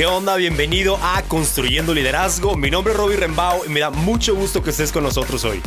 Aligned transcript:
¿Qué 0.00 0.06
onda? 0.06 0.36
Bienvenido 0.36 0.98
a 1.02 1.20
Construyendo 1.28 1.92
Liderazgo. 1.92 2.56
Mi 2.56 2.70
nombre 2.70 2.94
es 2.94 2.98
Robbie 2.98 3.18
Rembao 3.18 3.66
y 3.66 3.68
me 3.68 3.80
da 3.80 3.90
mucho 3.90 4.34
gusto 4.34 4.62
que 4.62 4.70
estés 4.70 4.92
con 4.92 5.02
nosotros 5.02 5.44
hoy. 5.44 5.60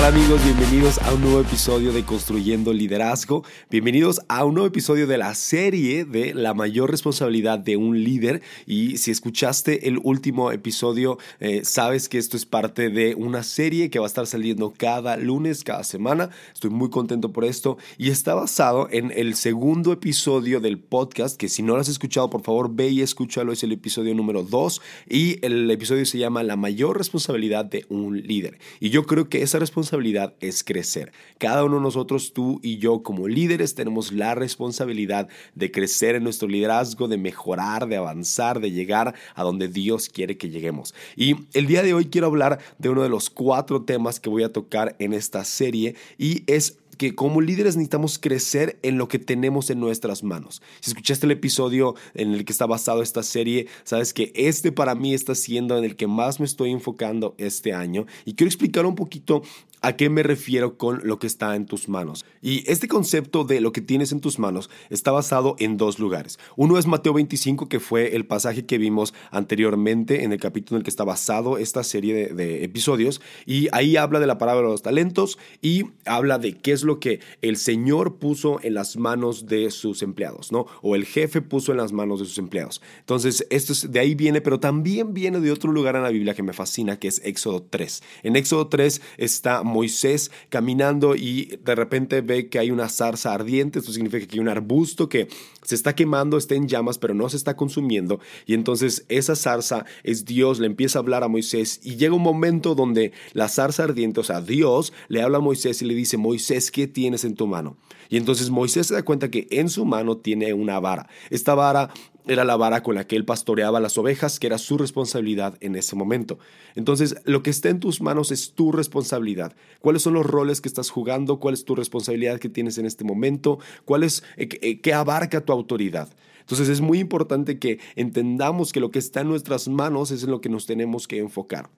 Tal 0.00 0.14
amigos? 0.14 0.44
Bienvenidos 0.44 0.98
a 0.98 1.12
un 1.12 1.22
nuevo 1.22 1.40
episodio 1.40 1.92
de 1.92 2.04
Construyendo 2.04 2.72
Liderazgo. 2.72 3.42
Bienvenidos 3.68 4.20
a 4.28 4.44
un 4.44 4.54
nuevo 4.54 4.68
episodio 4.68 5.08
de 5.08 5.18
la 5.18 5.34
serie 5.34 6.04
de 6.04 6.34
La 6.34 6.54
mayor 6.54 6.90
responsabilidad 6.90 7.58
de 7.58 7.76
un 7.76 8.04
líder. 8.04 8.40
Y 8.64 8.98
si 8.98 9.10
escuchaste 9.10 9.88
el 9.88 9.98
último 10.04 10.52
episodio, 10.52 11.18
eh, 11.40 11.62
sabes 11.64 12.08
que 12.08 12.18
esto 12.18 12.36
es 12.36 12.46
parte 12.46 12.90
de 12.90 13.16
una 13.16 13.42
serie 13.42 13.90
que 13.90 13.98
va 13.98 14.06
a 14.06 14.08
estar 14.08 14.28
saliendo 14.28 14.72
cada 14.76 15.16
lunes, 15.16 15.64
cada 15.64 15.82
semana. 15.82 16.30
Estoy 16.54 16.70
muy 16.70 16.90
contento 16.90 17.32
por 17.32 17.44
esto. 17.44 17.76
Y 17.96 18.10
está 18.10 18.34
basado 18.34 18.88
en 18.92 19.10
el 19.10 19.34
segundo 19.34 19.92
episodio 19.92 20.60
del 20.60 20.78
podcast, 20.78 21.36
que 21.36 21.48
si 21.48 21.64
no 21.64 21.74
lo 21.74 21.80
has 21.80 21.88
escuchado, 21.88 22.30
por 22.30 22.42
favor 22.42 22.70
ve 22.72 22.88
y 22.88 23.02
escúchalo. 23.02 23.52
Es 23.52 23.64
el 23.64 23.72
episodio 23.72 24.14
número 24.14 24.44
2. 24.44 24.80
Y 25.08 25.44
el 25.44 25.68
episodio 25.72 26.06
se 26.06 26.18
llama 26.18 26.44
La 26.44 26.54
mayor 26.54 26.96
responsabilidad 26.98 27.64
de 27.64 27.84
un 27.88 28.22
líder. 28.22 28.60
Y 28.78 28.90
yo 28.90 29.04
creo 29.04 29.28
que 29.28 29.42
esa 29.42 29.58
responsabilidad 29.58 29.87
responsabilidad 29.88 30.34
es 30.40 30.62
crecer. 30.64 31.12
Cada 31.38 31.64
uno 31.64 31.76
de 31.76 31.82
nosotros, 31.82 32.32
tú 32.34 32.60
y 32.62 32.76
yo 32.76 33.02
como 33.02 33.26
líderes, 33.26 33.74
tenemos 33.74 34.12
la 34.12 34.34
responsabilidad 34.34 35.28
de 35.54 35.70
crecer 35.70 36.14
en 36.14 36.24
nuestro 36.24 36.46
liderazgo, 36.46 37.08
de 37.08 37.16
mejorar, 37.16 37.88
de 37.88 37.96
avanzar, 37.96 38.60
de 38.60 38.70
llegar 38.70 39.14
a 39.34 39.42
donde 39.42 39.68
Dios 39.68 40.10
quiere 40.10 40.36
que 40.36 40.50
lleguemos. 40.50 40.94
Y 41.16 41.36
el 41.54 41.66
día 41.66 41.82
de 41.82 41.94
hoy 41.94 42.06
quiero 42.06 42.26
hablar 42.26 42.58
de 42.78 42.90
uno 42.90 43.02
de 43.02 43.08
los 43.08 43.30
cuatro 43.30 43.82
temas 43.82 44.20
que 44.20 44.28
voy 44.28 44.42
a 44.42 44.52
tocar 44.52 44.94
en 44.98 45.14
esta 45.14 45.44
serie 45.44 45.94
y 46.18 46.42
es 46.46 46.76
que 46.98 47.14
como 47.14 47.40
líderes 47.40 47.76
necesitamos 47.76 48.18
crecer 48.18 48.78
en 48.82 48.98
lo 48.98 49.08
que 49.08 49.18
tenemos 49.18 49.70
en 49.70 49.80
nuestras 49.80 50.22
manos. 50.22 50.60
Si 50.80 50.90
escuchaste 50.90 51.24
el 51.26 51.32
episodio 51.32 51.94
en 52.14 52.34
el 52.34 52.44
que 52.44 52.52
está 52.52 52.66
basado 52.66 53.02
esta 53.02 53.22
serie, 53.22 53.68
sabes 53.84 54.12
que 54.12 54.32
este 54.34 54.72
para 54.72 54.94
mí 54.94 55.14
está 55.14 55.34
siendo 55.34 55.78
en 55.78 55.84
el 55.84 55.96
que 55.96 56.08
más 56.08 56.40
me 56.40 56.46
estoy 56.46 56.72
enfocando 56.72 57.34
este 57.38 57.72
año 57.72 58.06
y 58.24 58.34
quiero 58.34 58.48
explicar 58.48 58.84
un 58.84 58.96
poquito 58.96 59.42
¿A 59.80 59.94
qué 59.96 60.10
me 60.10 60.22
refiero 60.22 60.76
con 60.76 61.00
lo 61.04 61.18
que 61.18 61.26
está 61.26 61.54
en 61.54 61.66
tus 61.66 61.88
manos? 61.88 62.24
Y 62.42 62.68
este 62.70 62.88
concepto 62.88 63.44
de 63.44 63.60
lo 63.60 63.72
que 63.72 63.80
tienes 63.80 64.12
en 64.12 64.20
tus 64.20 64.38
manos 64.38 64.70
está 64.90 65.12
basado 65.12 65.56
en 65.58 65.76
dos 65.76 65.98
lugares. 65.98 66.38
Uno 66.56 66.78
es 66.78 66.86
Mateo 66.86 67.12
25, 67.12 67.68
que 67.68 67.80
fue 67.80 68.16
el 68.16 68.26
pasaje 68.26 68.66
que 68.66 68.78
vimos 68.78 69.14
anteriormente 69.30 70.24
en 70.24 70.32
el 70.32 70.40
capítulo 70.40 70.76
en 70.76 70.80
el 70.80 70.84
que 70.84 70.90
está 70.90 71.04
basado 71.04 71.58
esta 71.58 71.84
serie 71.84 72.14
de, 72.14 72.34
de 72.34 72.64
episodios. 72.64 73.20
Y 73.46 73.68
ahí 73.72 73.96
habla 73.96 74.20
de 74.20 74.26
la 74.26 74.38
parábola 74.38 74.66
de 74.66 74.72
los 74.72 74.82
talentos 74.82 75.38
y 75.62 75.84
habla 76.04 76.38
de 76.38 76.58
qué 76.58 76.72
es 76.72 76.82
lo 76.82 76.98
que 77.00 77.20
el 77.42 77.56
Señor 77.56 78.16
puso 78.16 78.58
en 78.62 78.74
las 78.74 78.96
manos 78.96 79.46
de 79.46 79.70
sus 79.70 80.02
empleados, 80.02 80.52
¿no? 80.52 80.66
O 80.82 80.96
el 80.96 81.04
jefe 81.04 81.40
puso 81.42 81.72
en 81.72 81.78
las 81.78 81.92
manos 81.92 82.20
de 82.20 82.26
sus 82.26 82.38
empleados. 82.38 82.82
Entonces, 83.00 83.46
esto 83.50 83.72
es, 83.72 83.90
de 83.90 84.00
ahí 84.00 84.14
viene, 84.14 84.40
pero 84.40 84.60
también 84.60 85.14
viene 85.14 85.40
de 85.40 85.52
otro 85.52 85.72
lugar 85.72 85.96
en 85.96 86.02
la 86.02 86.10
Biblia 86.10 86.34
que 86.34 86.42
me 86.42 86.52
fascina, 86.52 86.98
que 86.98 87.08
es 87.08 87.20
Éxodo 87.24 87.62
3. 87.68 88.02
En 88.22 88.36
Éxodo 88.36 88.68
3 88.68 89.00
está 89.16 89.62
Moisés 89.68 90.30
caminando 90.48 91.14
y 91.14 91.58
de 91.64 91.74
repente 91.74 92.20
ve 92.20 92.48
que 92.48 92.58
hay 92.58 92.70
una 92.70 92.88
zarza 92.88 93.32
ardiente, 93.32 93.78
esto 93.78 93.92
significa 93.92 94.26
que 94.26 94.36
hay 94.36 94.40
un 94.40 94.48
arbusto 94.48 95.08
que 95.08 95.28
se 95.62 95.74
está 95.74 95.94
quemando, 95.94 96.36
está 96.38 96.54
en 96.54 96.68
llamas, 96.68 96.98
pero 96.98 97.14
no 97.14 97.28
se 97.28 97.36
está 97.36 97.56
consumiendo. 97.56 98.20
Y 98.46 98.54
entonces 98.54 99.04
esa 99.08 99.36
zarza 99.36 99.84
es 100.02 100.24
Dios, 100.24 100.58
le 100.58 100.66
empieza 100.66 100.98
a 100.98 101.02
hablar 101.02 101.24
a 101.24 101.28
Moisés 101.28 101.80
y 101.82 101.96
llega 101.96 102.14
un 102.14 102.22
momento 102.22 102.74
donde 102.74 103.12
la 103.32 103.48
zarza 103.48 103.84
ardiente, 103.84 104.20
o 104.20 104.24
sea, 104.24 104.40
Dios 104.40 104.92
le 105.08 105.22
habla 105.22 105.38
a 105.38 105.42
Moisés 105.42 105.82
y 105.82 105.84
le 105.84 105.94
dice, 105.94 106.16
Moisés, 106.16 106.70
¿qué 106.70 106.86
tienes 106.86 107.24
en 107.24 107.34
tu 107.34 107.46
mano? 107.46 107.76
Y 108.08 108.16
entonces 108.16 108.50
Moisés 108.50 108.86
se 108.86 108.94
da 108.94 109.02
cuenta 109.04 109.30
que 109.30 109.46
en 109.50 109.68
su 109.68 109.84
mano 109.84 110.16
tiene 110.16 110.54
una 110.54 110.80
vara. 110.80 111.08
Esta 111.30 111.54
vara 111.54 111.90
era 112.28 112.44
la 112.44 112.56
vara 112.56 112.82
con 112.82 112.94
la 112.94 113.06
que 113.06 113.16
él 113.16 113.24
pastoreaba 113.24 113.80
las 113.80 113.98
ovejas, 113.98 114.38
que 114.38 114.46
era 114.46 114.58
su 114.58 114.78
responsabilidad 114.78 115.56
en 115.60 115.74
ese 115.74 115.96
momento. 115.96 116.38
Entonces, 116.74 117.16
lo 117.24 117.42
que 117.42 117.50
está 117.50 117.70
en 117.70 117.80
tus 117.80 118.00
manos 118.00 118.30
es 118.30 118.52
tu 118.52 118.70
responsabilidad. 118.70 119.56
¿Cuáles 119.80 120.02
son 120.02 120.14
los 120.14 120.26
roles 120.26 120.60
que 120.60 120.68
estás 120.68 120.90
jugando? 120.90 121.40
¿Cuál 121.40 121.54
es 121.54 121.64
tu 121.64 121.74
responsabilidad 121.74 122.38
que 122.38 122.48
tienes 122.48 122.78
en 122.78 122.86
este 122.86 123.04
momento? 123.04 123.58
¿Cuál 123.84 124.04
eh, 124.04 124.10
eh, 124.36 124.80
qué 124.80 124.92
abarca 124.92 125.44
tu 125.44 125.52
autoridad? 125.52 126.08
Entonces, 126.40 126.68
es 126.68 126.80
muy 126.80 126.98
importante 126.98 127.58
que 127.58 127.78
entendamos 127.96 128.72
que 128.72 128.80
lo 128.80 128.90
que 128.90 128.98
está 128.98 129.22
en 129.22 129.28
nuestras 129.28 129.68
manos 129.68 130.10
es 130.10 130.22
en 130.22 130.30
lo 130.30 130.40
que 130.40 130.48
nos 130.48 130.66
tenemos 130.66 131.08
que 131.08 131.18
enfocar 131.18 131.68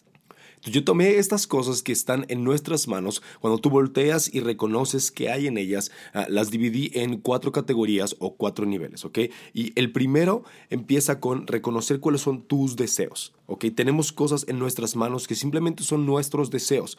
yo 0.63 0.85
tomé 0.85 1.17
estas 1.17 1.47
cosas 1.47 1.83
que 1.83 1.93
están 1.93 2.27
en 2.29 2.45
nuestras 2.45 2.87
manos, 2.87 3.23
cuando 3.41 3.59
tú 3.59 3.71
volteas 3.71 4.33
y 4.33 4.41
reconoces 4.41 5.11
que 5.11 5.31
hay 5.31 5.47
en 5.47 5.57
ellas, 5.57 5.91
ah, 6.13 6.27
las 6.29 6.51
dividí 6.51 6.91
en 6.95 7.19
cuatro 7.19 7.53
categorías 7.53 8.17
o 8.19 8.35
cuatro 8.35 8.67
niveles, 8.67 9.05
¿ok? 9.05 9.19
Y 9.55 9.73
el 9.79 9.93
primero 9.93 10.45
empieza 10.69 11.21
con 11.21 11.47
reconocer 11.47 12.01
cuáles 12.01 12.21
son 12.21 12.43
tus 12.43 12.77
deseos, 12.77 13.33
¿ok? 13.47 13.67
Tenemos 13.75 14.13
cosas 14.13 14.45
en 14.49 14.59
nuestras 14.59 14.97
manos 14.97 15.27
que 15.27 15.35
simplemente 15.35 15.83
son 15.83 16.05
nuestros 16.05 16.51
deseos, 16.51 16.99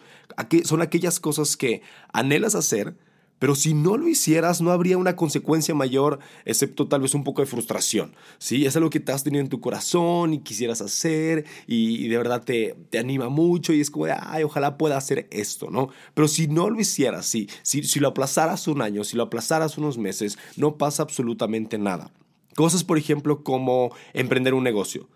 son 0.63 0.81
aquellas 0.81 1.19
cosas 1.19 1.55
que 1.55 1.81
anhelas 2.11 2.55
hacer, 2.55 2.95
pero 3.41 3.55
si 3.55 3.73
no 3.73 3.97
lo 3.97 4.07
hicieras, 4.07 4.61
no 4.61 4.69
habría 4.69 4.99
una 4.99 5.15
consecuencia 5.15 5.73
mayor, 5.73 6.19
excepto 6.45 6.87
tal 6.87 7.01
vez 7.01 7.15
un 7.15 7.23
poco 7.23 7.41
de 7.41 7.47
frustración. 7.47 8.13
¿sí? 8.37 8.67
Es 8.67 8.75
algo 8.75 8.91
que 8.91 8.99
te 8.99 9.11
has 9.11 9.23
tenido 9.23 9.41
en 9.41 9.49
tu 9.49 9.59
corazón 9.59 10.35
y 10.35 10.41
quisieras 10.41 10.79
hacer 10.79 11.45
y, 11.65 12.07
de 12.07 12.17
verdad 12.17 12.43
te, 12.43 12.75
te, 12.91 12.99
anima 12.99 13.29
mucho 13.29 13.73
y 13.73 13.81
es 13.81 13.89
como 13.89 14.05
de, 14.05 14.13
ay, 14.15 14.43
ojalá 14.43 14.77
pueda 14.77 14.95
hacer 14.95 15.27
esto, 15.31 15.71
¿no? 15.71 15.89
Pero 16.13 16.27
si 16.27 16.47
no 16.47 16.69
lo 16.69 16.79
hicieras, 16.79 17.25
si, 17.25 17.49
si 17.63 17.99
lo 17.99 18.09
aplazaras 18.09 18.67
un 18.67 18.79
año, 18.79 19.03
si 19.03 19.17
lo 19.17 19.23
aplazaras 19.23 19.75
unos 19.79 19.97
meses, 19.97 20.37
no 20.55 20.77
pasa 20.77 21.01
absolutamente 21.01 21.79
nada. 21.79 22.11
Cosas, 22.55 22.83
por 22.83 22.99
ejemplo, 22.99 23.41
como 23.41 23.91
emprender 24.13 24.53
un 24.53 24.63
negocio. 24.63 25.09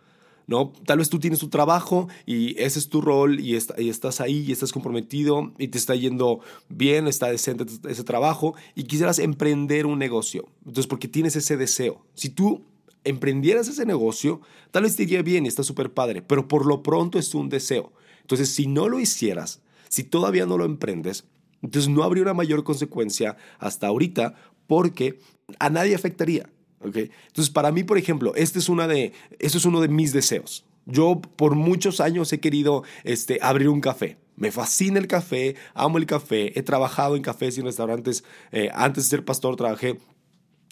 ¿No? 0.47 0.73
Tal 0.85 0.99
vez 0.99 1.09
tú 1.09 1.19
tienes 1.19 1.39
tu 1.39 1.49
trabajo 1.49 2.07
y 2.25 2.59
ese 2.61 2.79
es 2.79 2.89
tu 2.89 3.01
rol 3.01 3.39
y, 3.39 3.55
estás 3.55 4.21
ahí 4.21 4.45
y 4.47 4.51
estás 4.51 4.71
comprometido 4.71 5.53
y 5.57 5.67
te 5.69 5.77
está 5.77 5.95
yendo 5.95 6.39
bien, 6.69 7.07
está 7.07 7.27
decente 7.27 7.65
ese 7.87 8.03
trabajo 8.03 8.55
y 8.75 8.83
quisieras 8.83 9.19
emprender 9.19 9.85
un 9.85 9.99
negocio. 9.99 10.47
Entonces, 10.59 10.87
porque 10.87 11.07
tienes 11.07 11.35
ese 11.35 11.57
deseo. 11.57 12.05
Si 12.13 12.29
tú 12.29 12.63
emprendieras 13.03 13.67
ese 13.67 13.85
negocio, 13.85 14.41
tal 14.71 14.83
vez 14.83 14.95
te 14.95 15.03
iría 15.03 15.21
bien 15.21 15.45
y 15.45 15.47
está 15.47 15.63
súper 15.63 15.93
padre, 15.93 16.21
pero 16.21 16.47
por 16.47 16.65
lo 16.65 16.83
pronto 16.83 17.19
es 17.19 17.33
un 17.33 17.49
deseo. 17.49 17.93
Entonces, 18.21 18.49
si 18.49 18.67
no 18.67 18.89
lo 18.89 18.99
hicieras, 18.99 19.61
si 19.89 20.03
todavía 20.03 20.45
no 20.45 20.57
lo 20.57 20.65
emprendes, 20.65 21.25
entonces 21.61 21.89
no 21.89 22.03
habría 22.03 22.23
una 22.23 22.33
mayor 22.33 22.63
consecuencia 22.63 23.37
hasta 23.59 23.87
ahorita 23.87 24.35
porque 24.67 25.19
a 25.59 25.69
nadie 25.69 25.95
afectaría. 25.95 26.49
Entonces, 26.85 27.49
para 27.49 27.71
mí, 27.71 27.83
por 27.83 27.97
ejemplo, 27.97 28.33
este 28.35 28.59
es, 28.59 28.69
una 28.69 28.87
de, 28.87 29.13
este 29.39 29.57
es 29.57 29.65
uno 29.65 29.81
de 29.81 29.87
mis 29.87 30.13
deseos. 30.13 30.65
Yo 30.85 31.19
por 31.35 31.55
muchos 31.55 31.99
años 31.99 32.31
he 32.31 32.39
querido 32.39 32.83
este, 33.03 33.39
abrir 33.41 33.69
un 33.69 33.81
café. 33.81 34.17
Me 34.35 34.51
fascina 34.51 34.99
el 34.99 35.07
café, 35.07 35.55
amo 35.73 35.97
el 35.97 36.05
café, 36.05 36.57
he 36.59 36.63
trabajado 36.63 37.15
en 37.15 37.21
cafés 37.21 37.57
y 37.57 37.61
en 37.61 37.65
restaurantes. 37.65 38.23
Eh, 38.51 38.69
antes 38.73 39.05
de 39.05 39.09
ser 39.09 39.25
pastor 39.25 39.55
trabajé 39.55 39.97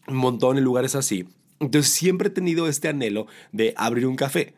un 0.07 0.15
montón 0.15 0.57
en 0.57 0.63
lugares 0.63 0.95
así. 0.95 1.27
Entonces 1.59 1.91
siempre 1.91 2.27
he 2.27 2.31
tenido 2.31 2.67
este 2.67 2.89
anhelo 2.89 3.27
de 3.51 3.73
abrir 3.77 4.05
un 4.05 4.15
café. 4.15 4.53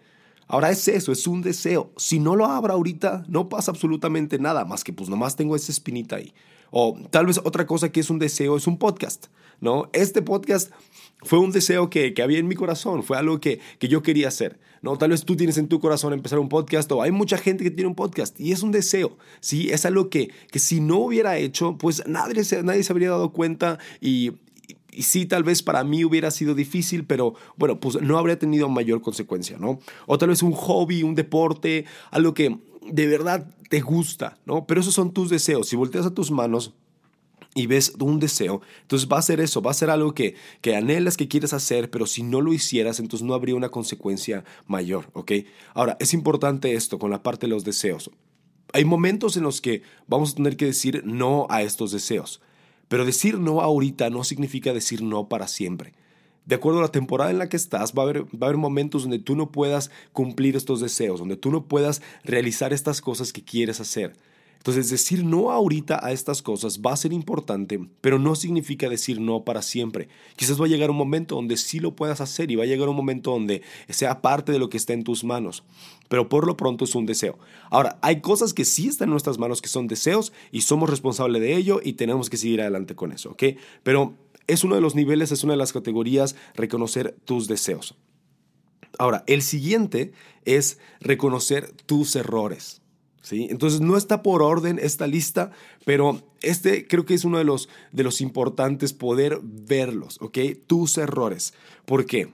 Ahora 0.48 0.70
es 0.70 0.88
eso, 0.88 1.12
es 1.12 1.26
un 1.28 1.42
deseo. 1.42 1.92
Si 1.98 2.20
no 2.20 2.36
lo 2.36 2.46
abro 2.46 2.74
ahorita, 2.74 3.26
no 3.28 3.50
pasa 3.50 3.72
absolutamente 3.72 4.38
nada, 4.40 4.66
más 4.66 4.84
que 4.84 4.94
pues 4.94 5.10
nomás 5.10 5.36
tengo 5.36 5.56
esa 5.56 5.72
espinita 5.72 6.18
ahí. 6.18 6.34
O 6.72 6.98
tal 7.10 7.28
vez 7.28 7.40
otra 7.44 7.66
cosa 7.66 7.92
que 7.92 8.00
es 8.00 8.10
un 8.10 8.20
deseo 8.20 8.58
es 8.58 8.68
un 8.68 8.78
podcast, 8.78 9.28
¿no? 9.60 9.90
Este 9.94 10.22
podcast 10.22 10.72
fue 11.26 11.40
un 11.40 11.52
deseo 11.52 11.90
que, 11.90 12.14
había 12.24 12.40
en 12.40 12.48
mi 12.48 12.56
corazón, 12.56 13.04
fue 13.04 13.18
algo 13.18 13.40
que, 13.40 13.60
yo 13.80 14.02
quería 14.02 14.30
hacer. 14.30 14.60
¿no? 14.82 14.98
Tal 14.98 15.10
vez 15.10 15.26
tú 15.26 15.36
tienes 15.36 15.58
en 15.58 15.68
tu 15.68 15.80
corazón 15.80 16.14
empezar 16.14 16.38
un 16.38 16.50
podcast 16.50 16.92
o 16.92 17.02
hay 17.02 17.12
mucha 17.12 17.38
gente 17.38 17.64
que 17.64 17.72
tiene 17.72 17.88
un 17.88 17.96
podcast 17.96 18.40
y 18.40 18.52
es 18.52 18.62
un 18.62 18.72
deseo, 18.72 19.18
¿sí? 19.40 19.72
Es 19.72 19.84
algo 19.86 20.12
que, 20.12 20.32
que 20.52 20.60
si 20.60 20.80
no 20.80 20.98
hubiera 21.00 21.38
hecho, 21.38 21.76
pues 21.78 22.04
nadie 22.06 22.44
nadie 22.64 22.84
se 22.84 22.94
habría 22.94 23.10
dado 23.10 23.34
cuenta 23.34 23.80
y, 24.00 24.34
y 24.96 25.04
sí, 25.04 25.26
tal 25.26 25.44
vez 25.44 25.62
para 25.62 25.84
mí 25.84 26.06
hubiera 26.06 26.32
sido 26.32 26.56
difícil, 26.56 27.06
pero 27.06 27.34
bueno, 27.58 27.80
pues 27.80 28.02
no 28.02 28.18
habría 28.18 28.40
tenido 28.40 28.70
mayor 28.70 29.02
consecuencia, 29.02 29.58
¿no? 29.60 29.80
O 30.08 30.18
tal 30.18 30.30
vez 30.30 30.42
un 30.42 30.54
hobby, 30.54 31.04
un 31.04 31.16
deporte, 31.16 31.86
algo 32.12 32.34
que 32.34 32.58
de 32.92 33.08
verdad 33.08 33.48
te 33.70 33.82
gusta, 33.82 34.38
¿no? 34.46 34.66
Pero 34.66 34.82
esos 34.82 34.94
son 34.94 35.12
tus 35.12 35.30
deseos. 35.30 35.68
Si 35.68 35.76
volteas 35.76 36.06
a 36.06 36.14
tus 36.14 36.32
manos, 36.32 36.74
y 37.58 37.68
ves 37.68 37.94
un 38.02 38.20
deseo, 38.20 38.62
entonces 38.82 39.08
va 39.10 39.18
a 39.18 39.22
ser 39.22 39.40
eso, 39.40 39.62
va 39.62 39.72
a 39.72 39.76
ser 39.76 39.90
algo 39.90 40.14
que, 40.14 40.36
que 40.60 40.76
anhelas, 40.76 41.16
que 41.16 41.30
quieres 41.30 41.54
hacer, 41.54 41.90
pero 41.90 42.06
si 42.06 42.22
no 42.22 42.42
lo 42.42 42.52
hicieras, 42.52 43.00
entonces 43.00 43.26
no 43.26 43.34
habría 43.34 43.56
una 43.56 43.70
consecuencia 43.70 44.44
mayor, 44.68 45.10
¿ok? 45.14 45.32
Ahora, 45.74 45.96
es 46.02 46.14
importante 46.14 46.74
esto 46.74 47.00
con 47.00 47.12
la 47.12 47.24
parte 47.24 47.48
de 47.48 47.52
los 47.52 47.64
deseos. 47.64 48.12
Hay 48.74 48.84
momentos 48.84 49.38
en 49.38 49.44
los 49.44 49.62
que 49.62 49.84
vamos 50.06 50.34
a 50.34 50.36
tener 50.36 50.58
que 50.58 50.66
decir 50.66 51.04
no 51.06 51.48
a 51.50 51.62
estos 51.62 51.94
deseos, 51.94 52.42
pero 52.90 53.06
decir 53.06 53.40
no 53.40 53.62
ahorita 53.62 54.10
no 54.10 54.26
significa 54.26 54.74
decir 54.74 55.02
no 55.02 55.30
para 55.30 55.48
siempre. 55.48 55.94
de 56.46 56.56
acuerdo 56.56 56.80
a 56.80 56.84
la 56.84 56.92
temporada 56.92 57.32
en 57.32 57.40
la 57.40 57.50
que 57.50 57.58
estás, 57.58 57.94
va 57.94 58.04
a, 58.04 58.06
haber, 58.06 58.24
va 58.26 58.42
a 58.42 58.46
haber 58.46 58.58
momentos 58.58 59.04
donde 59.04 59.18
tú 59.18 59.36
no 59.36 59.52
puedas 59.52 59.90
cumplir 60.12 60.56
estos 60.56 60.82
deseos, 60.82 61.20
donde 61.20 61.38
tú 61.38 61.52
no 61.52 61.66
puedas 61.68 62.02
realizar 62.24 62.74
estas 62.74 63.02
cosas 63.02 63.34
que 63.34 63.44
quieres 63.44 63.80
hacer. 63.80 64.14
Entonces, 64.66 64.90
decir 64.90 65.24
no 65.24 65.52
ahorita 65.52 66.04
a 66.04 66.12
estas 66.12 66.42
cosas 66.42 66.82
va 66.84 66.92
a 66.92 66.98
ser 66.98 67.14
importante, 67.14 67.80
pero 68.02 68.18
no 68.18 68.34
significa 68.34 68.90
decir 68.90 69.22
no 69.22 69.44
para 69.44 69.62
siempre. 69.62 70.08
Quizás 70.38 70.60
va 70.60 70.66
a 70.66 70.68
llegar 70.68 70.90
un 70.90 70.98
momento 70.98 71.36
donde 71.36 71.56
sí 71.56 71.78
lo 71.78 71.96
puedas 71.96 72.20
hacer 72.20 72.50
y 72.50 72.56
va 72.56 72.64
a 72.64 72.66
llegar 72.66 72.90
un 72.90 72.96
momento 72.96 73.30
donde 73.30 73.62
sea 73.90 74.24
parte 74.24 74.52
de 74.52 74.58
lo 74.58 74.68
que 74.68 74.78
está 74.78 74.94
en 74.94 75.04
tus 75.04 75.24
manos, 75.24 75.64
pero 76.10 76.30
por 76.30 76.48
lo 76.48 76.58
pronto 76.58 76.84
es 76.84 76.96
un 76.96 77.06
deseo. 77.06 77.38
Ahora, 77.70 78.00
hay 78.02 78.22
cosas 78.22 78.56
que 78.56 78.66
sí 78.66 78.88
están 78.88 79.10
en 79.10 79.12
nuestras 79.12 79.38
manos 79.38 79.62
que 79.62 79.70
son 79.70 79.86
deseos 79.86 80.34
y 80.52 80.62
somos 80.62 80.90
responsables 80.90 81.44
de 81.44 81.56
ello 81.56 81.80
y 81.84 81.94
tenemos 81.94 82.32
que 82.32 82.38
seguir 82.38 82.60
adelante 82.60 82.96
con 82.96 83.12
eso, 83.12 83.34
¿ok? 83.34 83.44
Pero 83.84 84.16
es 84.48 84.64
uno 84.64 84.74
de 84.74 84.82
los 84.82 84.96
niveles, 84.96 85.32
es 85.32 85.44
una 85.44 85.54
de 85.54 85.58
las 85.58 85.74
categorías 85.74 86.36
reconocer 86.56 87.16
tus 87.26 87.48
deseos. 87.48 87.94
Ahora, 88.98 89.24
el 89.28 89.44
siguiente 89.44 90.14
es 90.44 90.80
reconocer 91.02 91.72
tus 91.86 92.16
errores. 92.16 92.82
Entonces 93.32 93.82
no 93.82 93.98
está 93.98 94.22
por 94.22 94.42
orden 94.42 94.80
esta 94.82 95.08
lista, 95.08 95.52
pero 95.86 96.22
este 96.42 96.88
creo 96.88 97.06
que 97.06 97.14
es 97.14 97.26
uno 97.26 97.38
de 97.38 97.44
los, 97.44 97.70
de 97.92 98.04
los 98.04 98.22
importantes 98.22 98.94
poder 98.94 99.40
verlos, 99.44 100.18
¿ok? 100.22 100.38
Tus 100.68 100.98
errores. 100.98 101.54
¿Por 101.86 102.06
qué? 102.06 102.30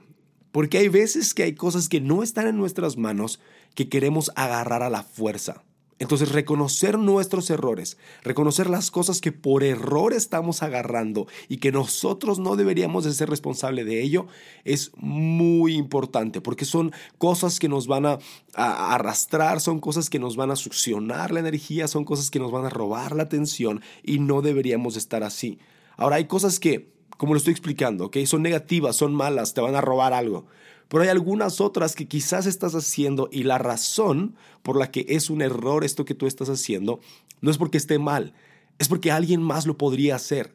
Porque 0.50 0.78
hay 0.78 0.88
veces 0.88 1.34
que 1.34 1.44
hay 1.44 1.54
cosas 1.54 1.88
que 1.88 2.00
no 2.00 2.22
están 2.22 2.46
en 2.46 2.56
nuestras 2.56 2.96
manos 2.96 3.40
que 3.74 3.88
queremos 3.88 4.30
agarrar 4.36 4.82
a 4.82 4.90
la 4.90 5.02
fuerza. 5.02 5.64
Entonces, 6.02 6.32
reconocer 6.32 6.98
nuestros 6.98 7.48
errores, 7.48 7.96
reconocer 8.24 8.68
las 8.68 8.90
cosas 8.90 9.20
que 9.20 9.30
por 9.30 9.62
error 9.62 10.12
estamos 10.12 10.64
agarrando 10.64 11.28
y 11.48 11.58
que 11.58 11.70
nosotros 11.70 12.40
no 12.40 12.56
deberíamos 12.56 13.04
de 13.04 13.12
ser 13.12 13.30
responsables 13.30 13.86
de 13.86 14.02
ello, 14.02 14.26
es 14.64 14.90
muy 14.96 15.76
importante 15.76 16.40
porque 16.40 16.64
son 16.64 16.90
cosas 17.18 17.60
que 17.60 17.68
nos 17.68 17.86
van 17.86 18.06
a, 18.06 18.18
arrastrar, 18.52 19.60
son 19.60 19.78
cosas 19.78 20.10
que 20.10 20.18
nos 20.18 20.34
van 20.34 20.50
a 20.50 20.56
succionar 20.56 21.30
la 21.30 21.38
energía, 21.38 21.86
son 21.86 22.04
cosas 22.04 22.32
que 22.32 22.40
nos 22.40 22.50
van 22.50 22.66
a 22.66 22.70
robar 22.70 23.14
la 23.14 23.22
atención 23.22 23.80
y 24.02 24.18
no 24.18 24.42
deberíamos 24.42 24.96
estar 24.96 25.22
así. 25.22 25.60
Ahora, 25.96 26.16
hay 26.16 26.24
cosas 26.24 26.58
que, 26.58 26.90
como 27.16 27.34
lo 27.34 27.38
estoy 27.38 27.52
explicando, 27.52 28.06
¿ok? 28.06 28.16
Son 28.26 28.42
negativas, 28.42 28.96
son 28.96 29.14
malas, 29.14 29.54
te 29.54 29.60
van 29.60 29.76
a 29.76 29.80
robar 29.80 30.14
algo 30.14 30.46
pero 30.92 31.04
hay 31.04 31.08
algunas 31.08 31.62
otras 31.62 31.96
que 31.96 32.06
quizás 32.06 32.44
estás 32.44 32.74
haciendo 32.74 33.30
y 33.32 33.44
la 33.44 33.56
razón 33.56 34.36
por 34.62 34.76
la 34.76 34.90
que 34.90 35.06
es 35.08 35.30
un 35.30 35.40
error 35.40 35.84
esto 35.84 36.04
que 36.04 36.14
tú 36.14 36.26
estás 36.26 36.50
haciendo 36.50 37.00
no 37.40 37.50
es 37.50 37.56
porque 37.56 37.78
esté 37.78 37.98
mal, 37.98 38.34
es 38.78 38.88
porque 38.88 39.10
alguien 39.10 39.40
más 39.40 39.64
lo 39.64 39.78
podría 39.78 40.16
hacer. 40.16 40.54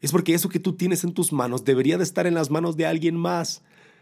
Es 0.00 0.10
porque 0.10 0.32
eso 0.32 0.48
que 0.48 0.58
tú 0.58 0.72
tienes 0.72 1.04
en 1.04 1.12
tus 1.12 1.34
manos 1.34 1.66
debería 1.66 1.98
de 1.98 2.04
estar 2.04 2.26
en 2.26 2.32
las 2.32 2.50
manos 2.50 2.78
de 2.78 2.86
alguien 2.86 3.14
más. 3.14 3.60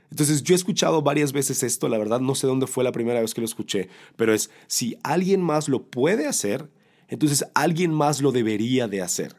Entonces 0.09 0.45
yo 0.45 0.55
he 0.55 0.57
escuchado 0.57 1.03
varias 1.03 1.33
veces 1.33 1.65
esto, 1.65 1.89
la 1.89 1.99
verdad 1.99 2.21
no 2.21 2.37
sé 2.37 2.47
dónde 2.47 2.69
fue 2.69 2.85
la 2.85 2.93
primera 2.93 3.21
vez 3.21 3.35
que 3.35 3.41
lo 3.41 3.47
escuché, 3.47 3.89
pero 4.15 4.33
es 4.33 4.51
si 4.69 4.97
alguien 5.03 5.41
más 5.41 5.69
lo 5.69 5.83
puede 5.83 6.29
hacer, 6.29 6.71
entonces 7.09 7.45
alguien 7.55 7.93
más 7.93 8.23
lo 8.23 8.31
debería 8.31 8.87
de 8.87 9.03
hacer. 9.03 9.35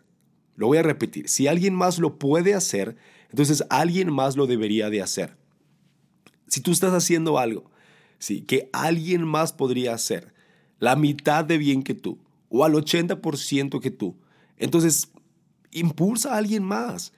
Lo 0.57 0.67
voy 0.67 0.79
a 0.79 0.83
repetir, 0.83 1.29
si 1.29 1.47
alguien 1.47 1.73
más 1.73 1.99
lo 1.99 2.19
puede 2.19 2.53
hacer, 2.53 2.97
entonces 3.29 3.63
alguien 3.69 4.11
más 4.11 4.35
lo 4.35 4.45
debería 4.45 4.89
de 4.89 5.01
hacer. 5.01 5.41
Si 6.53 6.61
tú 6.61 6.69
estás 6.69 6.93
haciendo 6.93 7.39
algo, 7.39 7.63
¿sí? 8.19 8.43
que 8.43 8.69
alguien 8.73 9.23
más 9.23 9.53
podría 9.53 9.95
hacer, 9.95 10.35
la 10.77 10.95
mitad 10.95 11.43
de 11.43 11.57
bien 11.57 11.81
que 11.81 11.95
tú, 11.95 12.19
o 12.47 12.63
al 12.63 12.73
80% 12.73 13.79
que 13.79 13.89
tú, 13.89 14.17
entonces 14.57 15.11
impulsa 15.71 16.35
a 16.35 16.37
alguien 16.37 16.63
más. 16.63 17.11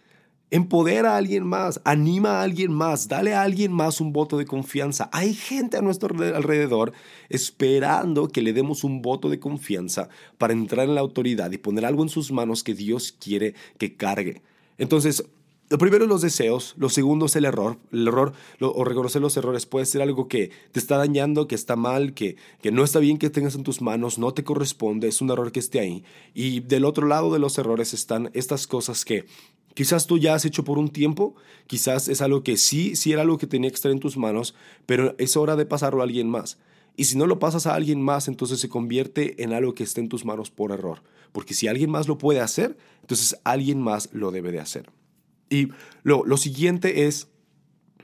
Empodera 0.52 1.16
a 1.16 1.18
alguien 1.18 1.46
más, 1.46 1.82
anima 1.84 2.40
a 2.40 2.44
alguien 2.44 2.72
más, 2.72 3.10
dale 3.10 3.34
a 3.34 3.42
alguien 3.42 3.74
más 3.74 4.00
un 4.00 4.14
voto 4.14 4.38
de 4.38 4.46
confianza. 4.46 5.10
Hay 5.12 5.34
gente 5.34 5.76
a 5.76 5.82
nuestro 5.82 6.16
alrededor 6.18 6.94
esperando 7.28 8.30
que 8.30 8.42
le 8.42 8.54
demos 8.54 8.86
un 8.86 9.02
voto 9.02 9.30
de 9.30 9.42
confianza 9.42 10.08
para 10.38 10.54
entrar 10.54 10.88
en 10.88 10.96
la 10.96 11.02
autoridad 11.02 11.52
y 11.52 11.58
poner 11.58 11.84
algo 11.84 12.04
en 12.04 12.10
sus 12.10 12.32
manos 12.32 12.64
que 12.64 12.74
Dios 12.74 13.12
quiere 13.12 13.54
que 13.78 13.98
cargue. 13.98 14.44
Entonces, 14.78 15.26
lo 15.68 15.80
primero 15.80 16.06
los 16.06 16.22
deseos, 16.22 16.76
lo 16.78 16.90
segundo 16.90 17.26
es 17.26 17.36
el 17.36 17.46
error. 17.46 17.78
El 17.92 18.08
error 18.08 18.34
o 18.60 18.84
reconocer 18.84 19.22
los 19.22 19.36
errores 19.36 19.66
puede 19.66 19.86
ser 19.86 20.02
algo 20.02 20.28
que 20.28 20.52
te 20.72 20.80
está 20.80 20.98
dañando, 20.98 21.48
que 21.48 21.56
está 21.56 21.76
mal, 21.76 22.14
que, 22.14 22.36
que 22.62 22.72
no 22.72 22.84
está 22.84 23.00
bien 23.00 23.18
que 23.18 23.32
tengas 23.32 23.56
en 23.56 23.64
tus 23.64 23.82
manos, 23.82 24.20
no 24.20 24.34
te 24.34 24.44
corresponde, 24.44 25.08
es 25.08 25.22
un 25.22 25.32
error 25.32 25.52
que 25.52 25.60
esté 25.60 25.80
ahí. 25.80 26.04
Y 26.36 26.60
del 26.60 26.86
otro 26.86 27.08
lado 27.08 27.34
de 27.34 27.40
los 27.40 27.58
errores 27.58 27.94
están 27.94 28.30
estas 28.34 28.68
cosas 28.68 29.06
que 29.06 29.26
quizás 29.74 30.06
tú 30.06 30.20
ya 30.20 30.36
has 30.36 30.46
hecho 30.46 30.64
por 30.64 30.78
un 30.78 30.90
tiempo, 30.90 31.36
quizás 31.66 32.10
es 32.10 32.22
algo 32.22 32.44
que 32.44 32.58
sí, 32.58 32.96
sí 32.96 33.12
era 33.12 33.24
algo 33.24 33.40
que 33.40 33.48
tenía 33.48 33.72
que 33.72 33.76
estar 33.76 33.92
en 33.92 34.00
tus 34.00 34.18
manos, 34.18 34.54
pero 34.86 35.16
es 35.18 35.36
hora 35.36 35.56
de 35.56 35.66
pasarlo 35.66 36.02
a 36.02 36.04
alguien 36.04 36.30
más. 36.30 36.60
Y 36.96 37.06
si 37.06 37.18
no 37.18 37.26
lo 37.26 37.40
pasas 37.40 37.66
a 37.66 37.74
alguien 37.74 38.02
más, 38.02 38.28
entonces 38.28 38.60
se 38.60 38.70
convierte 38.70 39.44
en 39.44 39.52
algo 39.52 39.74
que 39.74 39.84
esté 39.84 40.00
en 40.00 40.10
tus 40.10 40.26
manos 40.26 40.52
por 40.52 40.72
error. 40.72 41.02
Porque 41.32 41.54
si 41.54 41.68
alguien 41.68 41.90
más 41.90 42.08
lo 42.08 42.18
puede 42.18 42.40
hacer, 42.40 42.78
entonces 43.02 43.38
alguien 43.44 43.82
más 43.82 44.10
lo 44.14 44.32
debe 44.32 44.52
de 44.52 44.60
hacer. 44.60 44.90
Y 45.50 45.70
lo, 46.04 46.38
siguiente 46.38 47.06
es 47.08 47.28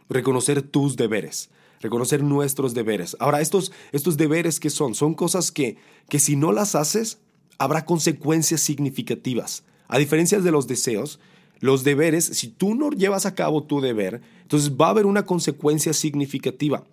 reconocer 0.10 0.62
tus 0.62 0.96
deberes 0.96 1.50
reconocer 1.80 2.22
nuestros 2.22 2.76
deberes. 2.76 3.18
Ahora, 3.20 3.42
estos, 3.42 3.72
estos 3.92 4.16
deberes 4.16 4.60
que 4.60 4.70
son, 4.70 4.94
son 4.94 5.16
cosas 5.16 5.52
que, 5.52 5.78
que 6.10 6.20
si 6.20 6.36
no 6.36 6.52
las 6.52 6.76
haces, 6.76 7.18
habrá 7.58 7.86
consecuencias 7.86 8.62
significativas. 8.62 9.64
A 9.88 9.98
diferencia 9.98 10.40
de 10.40 10.52
los 10.52 10.68
deseos, 10.68 11.20
los 11.60 11.84
deberes, 11.84 12.26
si 12.26 12.50
tú 12.50 12.76
no 12.76 12.90
llevas 12.90 13.26
a 13.26 13.36
cabo 13.36 13.64
tu 13.64 13.82
deber, 13.82 14.22
entonces 14.42 14.72
va 14.72 14.88
a 14.88 14.90
haber 14.90 15.06
una 15.06 15.26
consecuencia 15.26 15.94
significativa. 15.94 16.84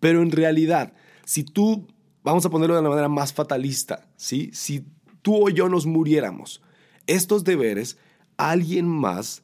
Pero 0.00 0.22
en 0.22 0.30
realidad, 0.30 0.94
si 1.24 1.44
tú, 1.44 1.86
vamos 2.22 2.44
a 2.46 2.50
ponerlo 2.50 2.74
de 2.74 2.80
una 2.80 2.88
manera 2.90 3.08
más 3.08 3.32
fatalista, 3.32 4.08
¿sí? 4.16 4.50
si 4.54 4.84
tú 5.20 5.46
o 5.46 5.50
yo 5.50 5.68
nos 5.68 5.84
muriéramos, 5.84 6.62
estos 7.06 7.44
deberes, 7.44 7.98
alguien 8.38 8.88
más 8.88 9.42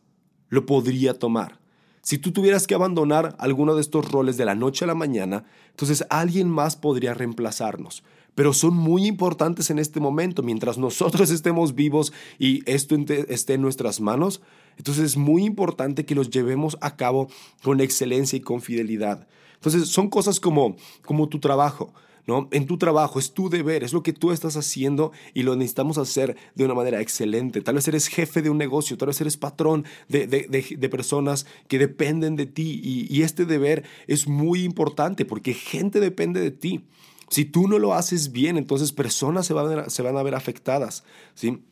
lo 0.54 0.66
podría 0.66 1.18
tomar. 1.18 1.58
Si 2.00 2.18
tú 2.18 2.32
tuvieras 2.32 2.66
que 2.66 2.74
abandonar 2.74 3.34
alguno 3.38 3.74
de 3.74 3.80
estos 3.80 4.10
roles 4.10 4.36
de 4.36 4.44
la 4.44 4.54
noche 4.54 4.84
a 4.84 4.88
la 4.88 4.94
mañana, 4.94 5.44
entonces 5.70 6.04
alguien 6.10 6.48
más 6.48 6.76
podría 6.76 7.14
reemplazarnos. 7.14 8.04
Pero 8.34 8.52
son 8.52 8.74
muy 8.74 9.06
importantes 9.06 9.70
en 9.70 9.78
este 9.78 10.00
momento, 10.00 10.42
mientras 10.42 10.76
nosotros 10.76 11.30
estemos 11.32 11.74
vivos 11.74 12.12
y 12.38 12.62
esto 12.70 12.96
esté 13.28 13.54
en 13.54 13.62
nuestras 13.62 14.00
manos. 14.00 14.42
Entonces 14.76 15.04
es 15.04 15.16
muy 15.16 15.44
importante 15.44 16.04
que 16.04 16.14
los 16.14 16.30
llevemos 16.30 16.76
a 16.80 16.96
cabo 16.96 17.28
con 17.62 17.80
excelencia 17.80 18.36
y 18.36 18.40
con 18.40 18.60
fidelidad. 18.60 19.26
Entonces 19.54 19.88
son 19.88 20.10
cosas 20.10 20.40
como, 20.40 20.76
como 21.04 21.28
tu 21.28 21.38
trabajo. 21.38 21.94
¿No? 22.26 22.48
En 22.52 22.66
tu 22.66 22.78
trabajo, 22.78 23.18
es 23.18 23.32
tu 23.32 23.50
deber, 23.50 23.84
es 23.84 23.92
lo 23.92 24.02
que 24.02 24.12
tú 24.12 24.32
estás 24.32 24.56
haciendo 24.56 25.12
y 25.34 25.42
lo 25.42 25.56
necesitamos 25.56 25.98
hacer 25.98 26.36
de 26.54 26.64
una 26.64 26.74
manera 26.74 27.00
excelente. 27.00 27.60
Tal 27.60 27.74
vez 27.74 27.86
eres 27.88 28.08
jefe 28.08 28.42
de 28.42 28.50
un 28.50 28.58
negocio, 28.58 28.96
tal 28.96 29.08
vez 29.08 29.20
eres 29.20 29.36
patrón 29.36 29.84
de, 30.08 30.88
personas 30.90 31.46
que 31.68 31.78
dependen 31.78 32.36
de 32.36 32.46
ti 32.46 32.80
y, 32.82 33.22
este 33.24 33.46
deber 33.46 33.84
es 34.06 34.28
muy 34.28 34.64
importante 34.64 35.24
porque 35.24 35.54
gente 35.54 35.98
depende 35.98 36.40
de 36.40 36.50
ti. 36.50 36.84
Si 37.30 37.46
tú 37.46 37.66
no 37.68 37.78
lo 37.78 37.94
haces 37.94 38.32
bien, 38.32 38.58
entonces 38.58 38.92
personas 38.92 39.46
se 39.46 39.54
van 39.54 39.78
a, 39.78 39.90
se 39.90 40.02
van 40.02 40.16
a 40.16 40.22
ver 40.22 40.34
afectadas, 40.34 41.04
¿sí? 41.34 41.62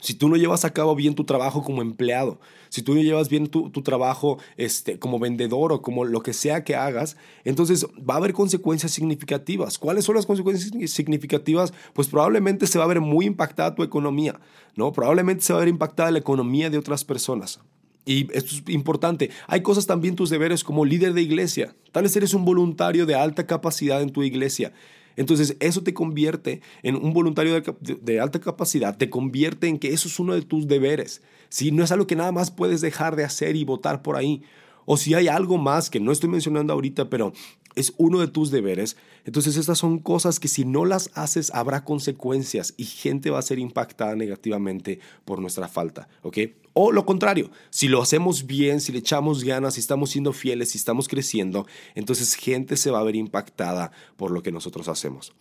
Si 0.00 0.14
tú 0.14 0.28
no 0.28 0.36
llevas 0.36 0.64
a 0.64 0.72
cabo 0.72 0.94
bien 0.94 1.14
tu 1.14 1.24
trabajo 1.24 1.62
como 1.62 1.82
empleado, 1.82 2.38
si 2.68 2.82
tú 2.82 2.94
no 2.94 3.00
llevas 3.00 3.28
bien 3.28 3.46
tu, 3.46 3.70
trabajo 3.82 4.38
este, 4.56 4.98
como 4.98 5.18
vendedor 5.18 5.72
o 5.72 5.82
como 5.82 6.04
lo 6.04 6.22
que 6.22 6.32
sea 6.32 6.64
que 6.64 6.74
hagas, 6.74 7.16
entonces 7.44 7.86
va 7.98 8.14
a 8.14 8.16
haber 8.18 8.32
consecuencias 8.32 8.92
significativas. 8.92 9.78
¿Cuáles 9.78 10.04
son 10.04 10.16
las 10.16 10.26
consecuencias 10.26 10.90
significativas? 10.90 11.72
Pues 11.94 12.08
probablemente 12.08 12.66
se 12.66 12.78
va 12.78 12.84
a 12.84 12.88
ver 12.88 13.00
muy 13.00 13.26
impactada 13.26 13.74
tu 13.74 13.82
economía, 13.82 14.38
¿no? 14.74 14.92
Probablemente 14.92 15.44
se 15.44 15.52
va 15.52 15.60
a 15.60 15.64
ver 15.64 15.68
impactada 15.68 16.10
la 16.10 16.18
economía 16.18 16.68
de 16.68 16.78
otras 16.78 17.04
personas. 17.04 17.60
Y 18.04 18.32
esto 18.32 18.54
es 18.54 18.62
importante. 18.68 19.30
Hay 19.48 19.62
cosas 19.62 19.86
también 19.86 20.14
tus 20.14 20.30
deberes 20.30 20.62
como 20.62 20.84
líder 20.84 21.12
de 21.12 21.22
iglesia. 21.22 21.74
Tal 21.90 22.04
vez 22.04 22.14
eres 22.16 22.34
un 22.34 22.44
voluntario 22.44 23.04
de 23.04 23.16
alta 23.16 23.46
capacidad 23.46 24.00
en 24.00 24.10
tu 24.10 24.22
iglesia. 24.22 24.72
Entonces 25.16 25.56
eso 25.60 25.82
te 25.82 25.94
convierte 25.94 26.60
en 26.82 26.96
un 26.96 27.12
voluntario 27.12 27.60
de, 27.80 28.20
alta 28.20 28.40
capacidad, 28.40 28.96
te 28.96 29.10
convierte 29.10 29.66
en 29.66 29.78
que 29.78 29.92
eso 29.92 30.08
es 30.08 30.18
uno 30.20 30.34
de 30.34 30.42
tus 30.42 30.68
deberes. 30.68 31.22
Si 31.48 31.72
No 31.72 31.82
es 31.82 31.92
algo 31.92 32.06
que 32.06 32.16
nada 32.16 32.32
más 32.32 32.50
puedes 32.50 32.80
dejar 32.80 33.16
de 33.16 33.24
hacer 33.24 33.56
y 33.56 33.64
votar 33.64 34.02
por 34.02 34.16
ahí. 34.16 34.42
O 34.84 34.96
si 34.96 35.14
hay 35.14 35.28
algo 35.28 35.58
más 35.58 35.90
que 35.90 35.98
no 35.98 36.12
estoy 36.12 36.28
mencionando 36.28 36.72
ahorita, 36.72 37.10
pero 37.10 37.32
es 37.76 37.94
uno 37.98 38.18
de 38.18 38.26
tus 38.26 38.50
deberes. 38.50 38.96
Entonces 39.24 39.56
estas 39.56 39.78
son 39.78 40.00
cosas 40.00 40.40
que 40.40 40.48
si 40.48 40.64
no 40.64 40.84
las 40.84 41.10
haces 41.14 41.52
habrá 41.54 41.84
consecuencias 41.84 42.74
y 42.76 42.84
gente 42.84 43.30
va 43.30 43.38
a 43.38 43.42
ser 43.42 43.58
impactada 43.58 44.16
negativamente 44.16 44.98
por 45.24 45.40
nuestra 45.40 45.68
falta, 45.68 46.08
¿ok? 46.22 46.38
O 46.72 46.90
lo 46.92 47.06
contrario, 47.06 47.50
si 47.70 47.88
lo 47.88 48.02
hacemos 48.02 48.46
bien, 48.46 48.80
si 48.80 48.92
le 48.92 48.98
echamos 48.98 49.44
ganas, 49.44 49.74
si 49.74 49.80
estamos 49.80 50.10
siendo 50.10 50.32
fieles, 50.32 50.70
si 50.70 50.78
estamos 50.78 51.06
creciendo, 51.08 51.66
entonces 51.94 52.34
gente 52.34 52.76
se 52.76 52.90
va 52.90 52.98
a 52.98 53.04
ver 53.04 53.16
impactada 53.16 53.92
por 54.16 54.30
lo 54.30 54.42
que 54.42 54.52
nosotros 54.52 54.88
hacemos. 54.88 55.32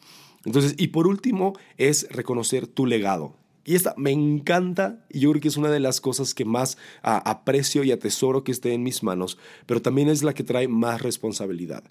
Entonces, 0.46 0.76
y 0.78 0.90
por 0.90 1.08
último, 1.08 1.54
es 1.78 2.08
reconocer 2.10 2.68
tu 2.68 2.86
legado. 2.86 3.36
Y 3.68 3.74
esta 3.74 3.96
me 3.98 4.12
encanta 4.12 5.04
y 5.10 5.22
yo 5.22 5.32
creo 5.32 5.42
que 5.42 5.48
es 5.48 5.58
una 5.58 5.72
de 5.72 5.80
las 5.80 6.00
cosas 6.00 6.36
que 6.36 6.46
más 6.46 6.78
aprecio 7.02 7.84
y 7.84 7.92
atesoro 7.92 8.44
que 8.44 8.52
esté 8.52 8.74
en 8.74 8.84
mis 8.84 9.02
manos, 9.02 9.40
pero 9.66 9.82
también 9.82 10.08
es 10.08 10.22
la 10.22 10.36
que 10.36 10.44
trae 10.44 10.68
más 10.68 11.02
responsabilidad. 11.02 11.84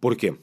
¿Por 0.00 0.16
qué? 0.16 0.38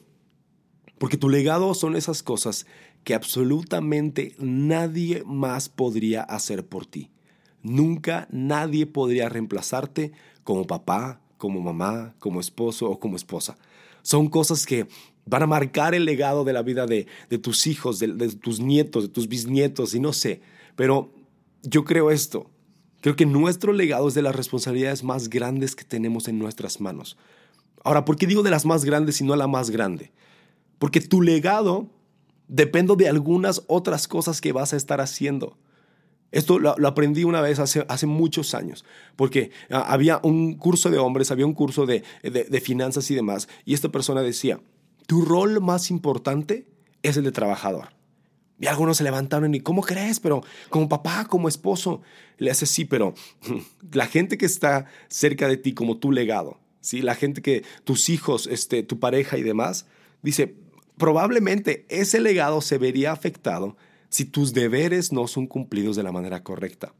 Porque 0.98 1.16
tu 1.16 1.28
legado 1.28 1.74
son 1.74 1.96
esas 1.96 2.22
cosas 2.22 2.66
que 3.04 3.14
absolutamente 3.14 4.34
nadie 4.38 5.22
más 5.24 5.68
podría 5.68 6.22
hacer 6.22 6.66
por 6.66 6.86
ti. 6.86 7.10
Nunca 7.62 8.28
nadie 8.30 8.86
podría 8.86 9.28
reemplazarte 9.28 10.12
como 10.44 10.66
papá, 10.66 11.20
como 11.38 11.60
mamá, 11.60 12.14
como 12.18 12.40
esposo 12.40 12.90
o 12.90 12.98
como 12.98 13.16
esposa. 13.16 13.58
Son 14.02 14.28
cosas 14.28 14.66
que 14.66 14.86
van 15.24 15.42
a 15.42 15.46
marcar 15.46 15.94
el 15.94 16.04
legado 16.04 16.44
de 16.44 16.52
la 16.52 16.62
vida 16.62 16.86
de, 16.86 17.06
tus 17.40 17.66
hijos, 17.66 17.98
de, 17.98 18.08
de 18.08 18.28
tus 18.30 18.60
nietos, 18.60 19.04
de 19.04 19.08
tus 19.08 19.28
bisnietos 19.28 19.94
y 19.94 20.00
no 20.00 20.12
sé. 20.12 20.40
Pero 20.76 21.12
yo 21.62 21.84
creo 21.84 22.10
esto. 22.10 22.50
Creo 23.00 23.16
que 23.16 23.26
nuestro 23.26 23.72
legado 23.72 24.08
es 24.08 24.14
de 24.14 24.22
las 24.22 24.34
responsabilidades 24.34 25.04
más 25.04 25.28
grandes 25.28 25.76
que 25.76 25.84
tenemos 25.84 26.28
en 26.28 26.38
nuestras 26.38 26.80
manos. 26.80 27.16
Ahora, 27.86 28.04
¿por 28.04 28.16
qué 28.16 28.26
digo 28.26 28.42
de 28.42 28.50
las 28.50 28.66
más 28.66 28.84
grandes 28.84 29.20
y 29.20 29.24
no 29.24 29.36
la 29.36 29.46
más 29.46 29.70
grande? 29.70 30.10
Porque 30.80 31.00
tu 31.00 31.22
legado 31.22 31.88
depende 32.48 32.96
de 32.96 33.08
algunas 33.08 33.62
otras 33.68 34.08
cosas 34.08 34.40
que 34.40 34.50
vas 34.50 34.72
a 34.72 34.76
estar 34.76 35.00
haciendo. 35.00 35.56
Esto 36.32 36.58
lo, 36.58 36.74
aprendí 36.84 37.22
una 37.22 37.40
vez 37.40 37.60
hace, 37.60 37.86
hace 37.88 38.06
muchos 38.06 38.54
años, 38.54 38.84
porque 39.14 39.52
ah, 39.70 39.86
había 39.86 40.18
un 40.24 40.54
curso 40.54 40.90
de 40.90 40.98
hombres, 40.98 41.30
había 41.30 41.46
un 41.46 41.54
curso 41.54 41.86
de, 41.86 42.02
de 42.24 42.60
finanzas 42.60 43.08
y 43.12 43.14
demás, 43.14 43.48
y 43.64 43.74
esta 43.74 43.88
persona 43.90 44.20
decía, 44.20 44.58
tu 45.06 45.24
rol 45.24 45.60
más 45.60 45.88
importante 45.92 46.66
es 47.04 47.16
el 47.16 47.22
de 47.22 47.30
trabajador. 47.30 47.90
Y 48.58 48.66
algunos 48.66 48.96
se 48.96 49.04
levantaron 49.04 49.54
y, 49.54 49.60
¿cómo 49.60 49.82
crees? 49.82 50.18
Pero 50.18 50.42
como 50.70 50.88
papá, 50.88 51.26
como 51.28 51.46
esposo, 51.46 52.02
le 52.38 52.50
hace 52.50 52.66
sí, 52.66 52.84
pero 52.84 53.14
la 53.92 54.08
gente 54.08 54.38
que 54.38 54.46
está 54.46 54.86
cerca 55.06 55.46
de 55.46 55.56
ti 55.56 55.72
como 55.72 55.98
tu 55.98 56.10
legado, 56.10 56.58
¿sí? 56.86 57.02
la 57.02 57.14
gente 57.14 57.42
que, 57.42 57.64
tus 57.84 58.08
hijos, 58.08 58.46
este, 58.46 58.82
tu 58.82 58.98
pareja 58.98 59.38
y 59.38 59.42
demás, 59.42 59.86
dice, 60.22 60.54
probablemente 60.96 61.84
ese 61.88 62.20
legado 62.20 62.60
se 62.60 62.78
vería 62.78 63.12
afectado 63.12 63.76
si 64.08 64.24
tus 64.24 64.52
deberes 64.52 65.12
no 65.12 65.26
son 65.26 65.46
cumplidos 65.46 65.96
de 65.96 66.02
la 66.02 66.12
manera 66.12 66.42
correcta. 66.42 66.94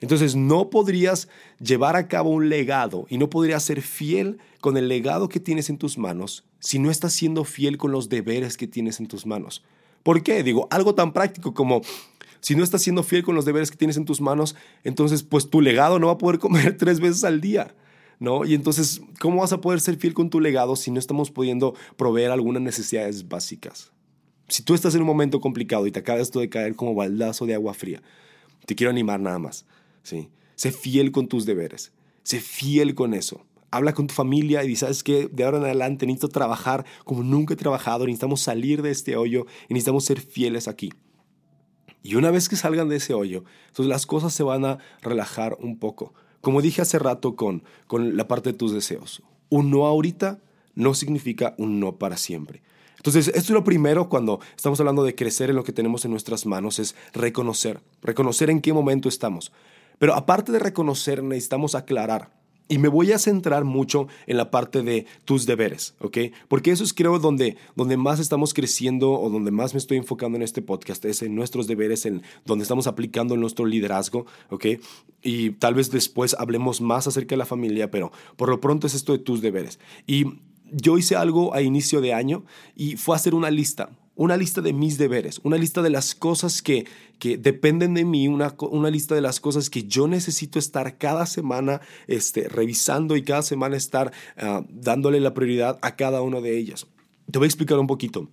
Entonces 0.00 0.36
no 0.36 0.68
podrías 0.68 1.28
llevar 1.58 1.96
a 1.96 2.06
cabo 2.06 2.30
un 2.30 2.50
legado 2.50 3.06
y 3.08 3.16
no 3.16 3.30
podrías 3.30 3.62
ser 3.62 3.80
fiel 3.80 4.38
con 4.60 4.76
el 4.76 4.88
legado 4.88 5.28
que 5.28 5.40
tienes 5.40 5.70
en 5.70 5.78
tus 5.78 5.96
manos 5.96 6.44
si 6.60 6.78
no 6.78 6.90
estás 6.90 7.14
siendo 7.14 7.44
fiel 7.44 7.78
con 7.78 7.92
los 7.92 8.08
deberes 8.08 8.56
que 8.56 8.66
tienes 8.66 9.00
en 9.00 9.06
tus 9.06 9.24
manos. 9.24 9.64
¿Por 10.02 10.22
qué? 10.22 10.42
Digo, 10.42 10.68
algo 10.70 10.94
tan 10.94 11.12
práctico 11.12 11.54
como 11.54 11.80
si 12.40 12.54
no 12.54 12.62
estás 12.62 12.82
siendo 12.82 13.02
fiel 13.02 13.22
con 13.22 13.34
los 13.34 13.44
deberes 13.44 13.70
que 13.70 13.76
tienes 13.76 13.96
en 13.96 14.04
tus 14.04 14.20
manos, 14.20 14.54
entonces 14.84 15.22
pues 15.22 15.48
tu 15.48 15.60
legado 15.60 15.98
no 15.98 16.08
va 16.08 16.14
a 16.14 16.18
poder 16.18 16.38
comer 16.40 16.76
tres 16.76 17.00
veces 17.00 17.24
al 17.24 17.40
día. 17.40 17.74
¿No? 18.18 18.44
Y 18.44 18.54
entonces, 18.54 19.02
¿cómo 19.20 19.40
vas 19.40 19.52
a 19.52 19.60
poder 19.60 19.80
ser 19.80 19.96
fiel 19.96 20.14
con 20.14 20.30
tu 20.30 20.40
legado 20.40 20.76
si 20.76 20.90
no 20.90 20.98
estamos 20.98 21.30
pudiendo 21.30 21.74
proveer 21.96 22.30
algunas 22.30 22.62
necesidades 22.62 23.28
básicas? 23.28 23.92
Si 24.48 24.62
tú 24.62 24.74
estás 24.74 24.94
en 24.94 25.00
un 25.00 25.06
momento 25.06 25.40
complicado 25.40 25.86
y 25.86 25.92
te 25.92 26.00
acaba 26.00 26.20
esto 26.20 26.40
de 26.40 26.48
caer 26.48 26.76
como 26.76 26.94
baldazo 26.94 27.46
de 27.46 27.54
agua 27.54 27.74
fría, 27.74 28.02
te 28.64 28.74
quiero 28.74 28.90
animar 28.90 29.20
nada 29.20 29.38
más, 29.38 29.66
¿sí? 30.02 30.30
Sé 30.54 30.72
fiel 30.72 31.12
con 31.12 31.28
tus 31.28 31.46
deberes, 31.46 31.92
sé 32.22 32.40
fiel 32.40 32.94
con 32.94 33.14
eso. 33.14 33.44
Habla 33.70 33.92
con 33.92 34.06
tu 34.06 34.14
familia 34.14 34.64
y 34.64 34.76
sabes 34.76 35.02
que 35.02 35.26
de 35.26 35.44
ahora 35.44 35.58
en 35.58 35.64
adelante 35.64 36.06
necesito 36.06 36.28
trabajar 36.28 36.86
como 37.04 37.22
nunca 37.22 37.54
he 37.54 37.56
trabajado, 37.56 38.06
necesitamos 38.06 38.40
salir 38.40 38.80
de 38.80 38.90
este 38.90 39.16
hoyo 39.16 39.46
y 39.68 39.74
necesitamos 39.74 40.04
ser 40.04 40.20
fieles 40.20 40.68
aquí. 40.68 40.92
Y 42.02 42.14
una 42.14 42.30
vez 42.30 42.48
que 42.48 42.54
salgan 42.54 42.88
de 42.88 42.96
ese 42.96 43.14
hoyo, 43.14 43.42
entonces 43.66 43.90
las 43.90 44.06
cosas 44.06 44.32
se 44.32 44.44
van 44.44 44.64
a 44.64 44.78
relajar 45.02 45.56
un 45.60 45.76
poco. 45.78 46.14
Como 46.40 46.62
dije 46.62 46.82
hace 46.82 46.98
rato 46.98 47.36
con, 47.36 47.62
con 47.86 48.16
la 48.16 48.28
parte 48.28 48.52
de 48.52 48.58
tus 48.58 48.72
deseos, 48.72 49.22
un 49.48 49.70
no 49.70 49.86
ahorita 49.86 50.40
no 50.74 50.94
significa 50.94 51.54
un 51.58 51.80
no 51.80 51.96
para 51.96 52.16
siempre. 52.16 52.62
Entonces, 52.96 53.28
esto 53.28 53.40
es 53.40 53.50
lo 53.50 53.64
primero 53.64 54.08
cuando 54.08 54.40
estamos 54.56 54.80
hablando 54.80 55.04
de 55.04 55.14
crecer 55.14 55.50
en 55.50 55.56
lo 55.56 55.64
que 55.64 55.72
tenemos 55.72 56.04
en 56.04 56.10
nuestras 56.10 56.44
manos, 56.44 56.78
es 56.78 56.96
reconocer, 57.12 57.80
reconocer 58.02 58.50
en 58.50 58.60
qué 58.60 58.72
momento 58.72 59.08
estamos. 59.08 59.52
Pero 59.98 60.14
aparte 60.14 60.52
de 60.52 60.58
reconocer, 60.58 61.22
necesitamos 61.22 61.74
aclarar. 61.74 62.35
Y 62.68 62.78
me 62.78 62.88
voy 62.88 63.12
a 63.12 63.18
centrar 63.18 63.64
mucho 63.64 64.08
en 64.26 64.36
la 64.36 64.50
parte 64.50 64.82
de 64.82 65.06
tus 65.24 65.46
deberes, 65.46 65.94
¿ok? 66.00 66.18
Porque 66.48 66.72
eso 66.72 66.82
es 66.82 66.92
creo 66.92 67.18
donde, 67.18 67.56
donde 67.76 67.96
más 67.96 68.18
estamos 68.18 68.54
creciendo 68.54 69.12
o 69.12 69.30
donde 69.30 69.52
más 69.52 69.72
me 69.72 69.78
estoy 69.78 69.98
enfocando 69.98 70.36
en 70.36 70.42
este 70.42 70.62
podcast, 70.62 71.04
es 71.04 71.22
en 71.22 71.34
nuestros 71.34 71.68
deberes, 71.68 72.06
en 72.06 72.22
donde 72.44 72.64
estamos 72.64 72.88
aplicando 72.88 73.36
nuestro 73.36 73.66
liderazgo, 73.66 74.26
¿ok? 74.50 74.66
Y 75.22 75.50
tal 75.50 75.74
vez 75.74 75.90
después 75.90 76.34
hablemos 76.38 76.80
más 76.80 77.06
acerca 77.06 77.34
de 77.34 77.38
la 77.38 77.46
familia, 77.46 77.90
pero 77.90 78.10
por 78.36 78.48
lo 78.48 78.60
pronto 78.60 78.86
es 78.86 78.94
esto 78.94 79.12
de 79.12 79.18
tus 79.18 79.40
deberes. 79.42 79.78
Y 80.06 80.24
yo 80.72 80.98
hice 80.98 81.16
algo 81.16 81.54
a 81.54 81.62
inicio 81.62 82.00
de 82.00 82.14
año 82.14 82.44
y 82.74 82.96
fue 82.96 83.14
hacer 83.14 83.34
una 83.34 83.50
lista, 83.50 83.90
una 84.16 84.36
lista 84.36 84.62
de 84.62 84.72
mis 84.72 84.96
deberes, 84.96 85.40
una 85.44 85.58
lista 85.58 85.82
de 85.82 85.90
las 85.90 86.14
cosas 86.14 86.62
que, 86.62 86.86
que 87.18 87.36
dependen 87.36 87.94
de 87.94 88.04
mí, 88.04 88.26
una, 88.26 88.54
una, 88.58 88.90
lista 88.90 89.14
de 89.14 89.20
las 89.20 89.40
cosas 89.40 89.68
que 89.68 89.84
yo 89.84 90.08
necesito 90.08 90.58
estar 90.58 90.96
cada 90.96 91.26
semana 91.26 91.82
este, 92.06 92.48
revisando 92.48 93.16
y 93.16 93.22
cada 93.22 93.42
semana 93.42 93.76
estar 93.76 94.12
ah, 94.38 94.64
dándole 94.70 95.20
la 95.20 95.34
prioridad 95.34 95.78
a 95.82 95.96
cada 95.96 96.22
una 96.22 96.40
de 96.40 96.56
ellas. 96.56 96.86
Te 97.30 97.38
voy 97.38 97.46
a 97.46 97.48
explicar 97.48 97.78
un 97.78 97.86
poquito. 97.86 98.28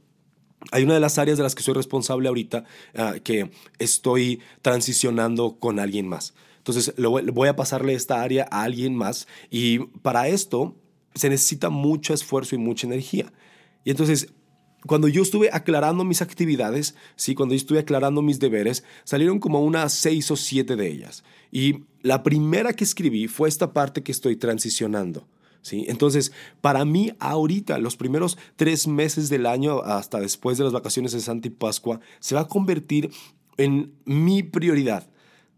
Hay 0.71 0.83
una 0.83 0.93
de 0.93 1.01
las 1.01 1.17
áreas 1.17 1.37
de 1.37 1.43
las 1.43 1.53
que 1.53 1.63
soy 1.63 1.73
responsable 1.73 2.29
ahorita 2.29 2.63
ah, 2.95 3.15
que 3.21 3.51
estoy 3.77 4.39
transicionando 4.61 5.57
con 5.59 5.79
alguien 5.79 6.07
más. 6.07 6.33
Entonces, 6.59 6.93
voy 6.97 7.49
a 7.49 7.57
pasarle 7.57 7.93
esta 7.93 8.21
área 8.21 8.47
a 8.49 8.63
alguien 8.63 8.95
más 8.95 9.27
y 9.49 9.79
para 9.79 10.29
esto 10.29 10.77
se 11.13 11.27
necesita 11.27 11.69
mucho 11.69 12.13
esfuerzo 12.13 12.55
y 12.55 12.57
mucha 12.57 12.87
energía. 12.87 13.33
Y 13.83 13.91
entonces, 13.91 14.33
cuando 14.87 15.07
yo 15.07 15.21
estuve 15.21 15.49
aclarando 15.51 16.03
mis 16.03 16.21
actividades, 16.21 16.95
sí, 17.15 17.35
cuando 17.35 17.53
yo 17.53 17.57
estuve 17.57 17.79
aclarando 17.79 18.21
mis 18.21 18.39
deberes, 18.39 18.83
salieron 19.03 19.39
como 19.39 19.63
unas 19.63 19.93
seis 19.93 20.29
o 20.31 20.35
siete 20.35 20.75
de 20.75 20.87
ellas. 20.87 21.23
Y 21.51 21.83
la 22.01 22.23
primera 22.23 22.73
que 22.73 22.83
escribí 22.83 23.27
fue 23.27 23.47
esta 23.49 23.73
parte 23.73 24.03
que 24.03 24.11
estoy 24.11 24.35
transicionando. 24.35 25.27
¿Sí? 25.61 25.85
Entonces, 25.87 26.33
para 26.59 26.83
mí 26.83 27.13
ahorita, 27.19 27.77
los 27.77 27.95
primeros 27.95 28.37
tres 28.57 28.85
meses 28.85 29.29
del 29.29 29.45
año, 29.45 29.81
hasta 29.81 30.19
después 30.19 30.57
de 30.57 30.65
las 30.65 30.73
vacaciones 30.73 31.13
de 31.13 31.21
Santa 31.21 31.47
y 31.47 31.51
Pascua, 31.51 32.01
se 32.19 32.35
va 32.35 32.41
a 32.41 32.47
convertir 32.49 33.11
en 33.55 33.93
mi 34.03 34.43
prioridad. 34.43 35.07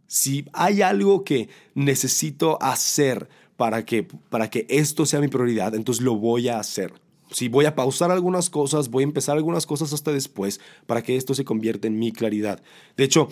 Si 0.06 0.46
hay 0.54 0.84
algo 0.84 1.24
que 1.24 1.50
necesito 1.74 2.62
hacer 2.62 3.28
para 3.58 3.84
que, 3.84 4.04
para 4.04 4.52
que 4.52 4.68
esto 4.70 5.08
sea 5.08 5.22
mi 5.22 5.28
prioridad, 5.28 5.74
entonces 5.74 6.04
lo 6.04 6.16
voy 6.18 6.50
a 6.50 6.60
hacer. 6.60 6.94
Si 7.32 7.48
voy 7.48 7.66
a 7.66 7.76
pausar 7.76 8.12
algunas 8.12 8.50
cosas, 8.50 8.90
voy 8.90 9.04
a 9.04 9.06
empezar 9.06 9.36
algunas 9.36 9.66
cosas 9.66 9.94
hasta 9.94 10.12
después 10.12 10.60
para 10.86 11.02
que 11.02 11.16
esto 11.16 11.34
se 11.34 11.46
convierta 11.46 11.88
en 11.88 11.98
mi 11.98 12.12
claridad. 12.12 12.62
De 12.98 13.04
hecho, 13.04 13.30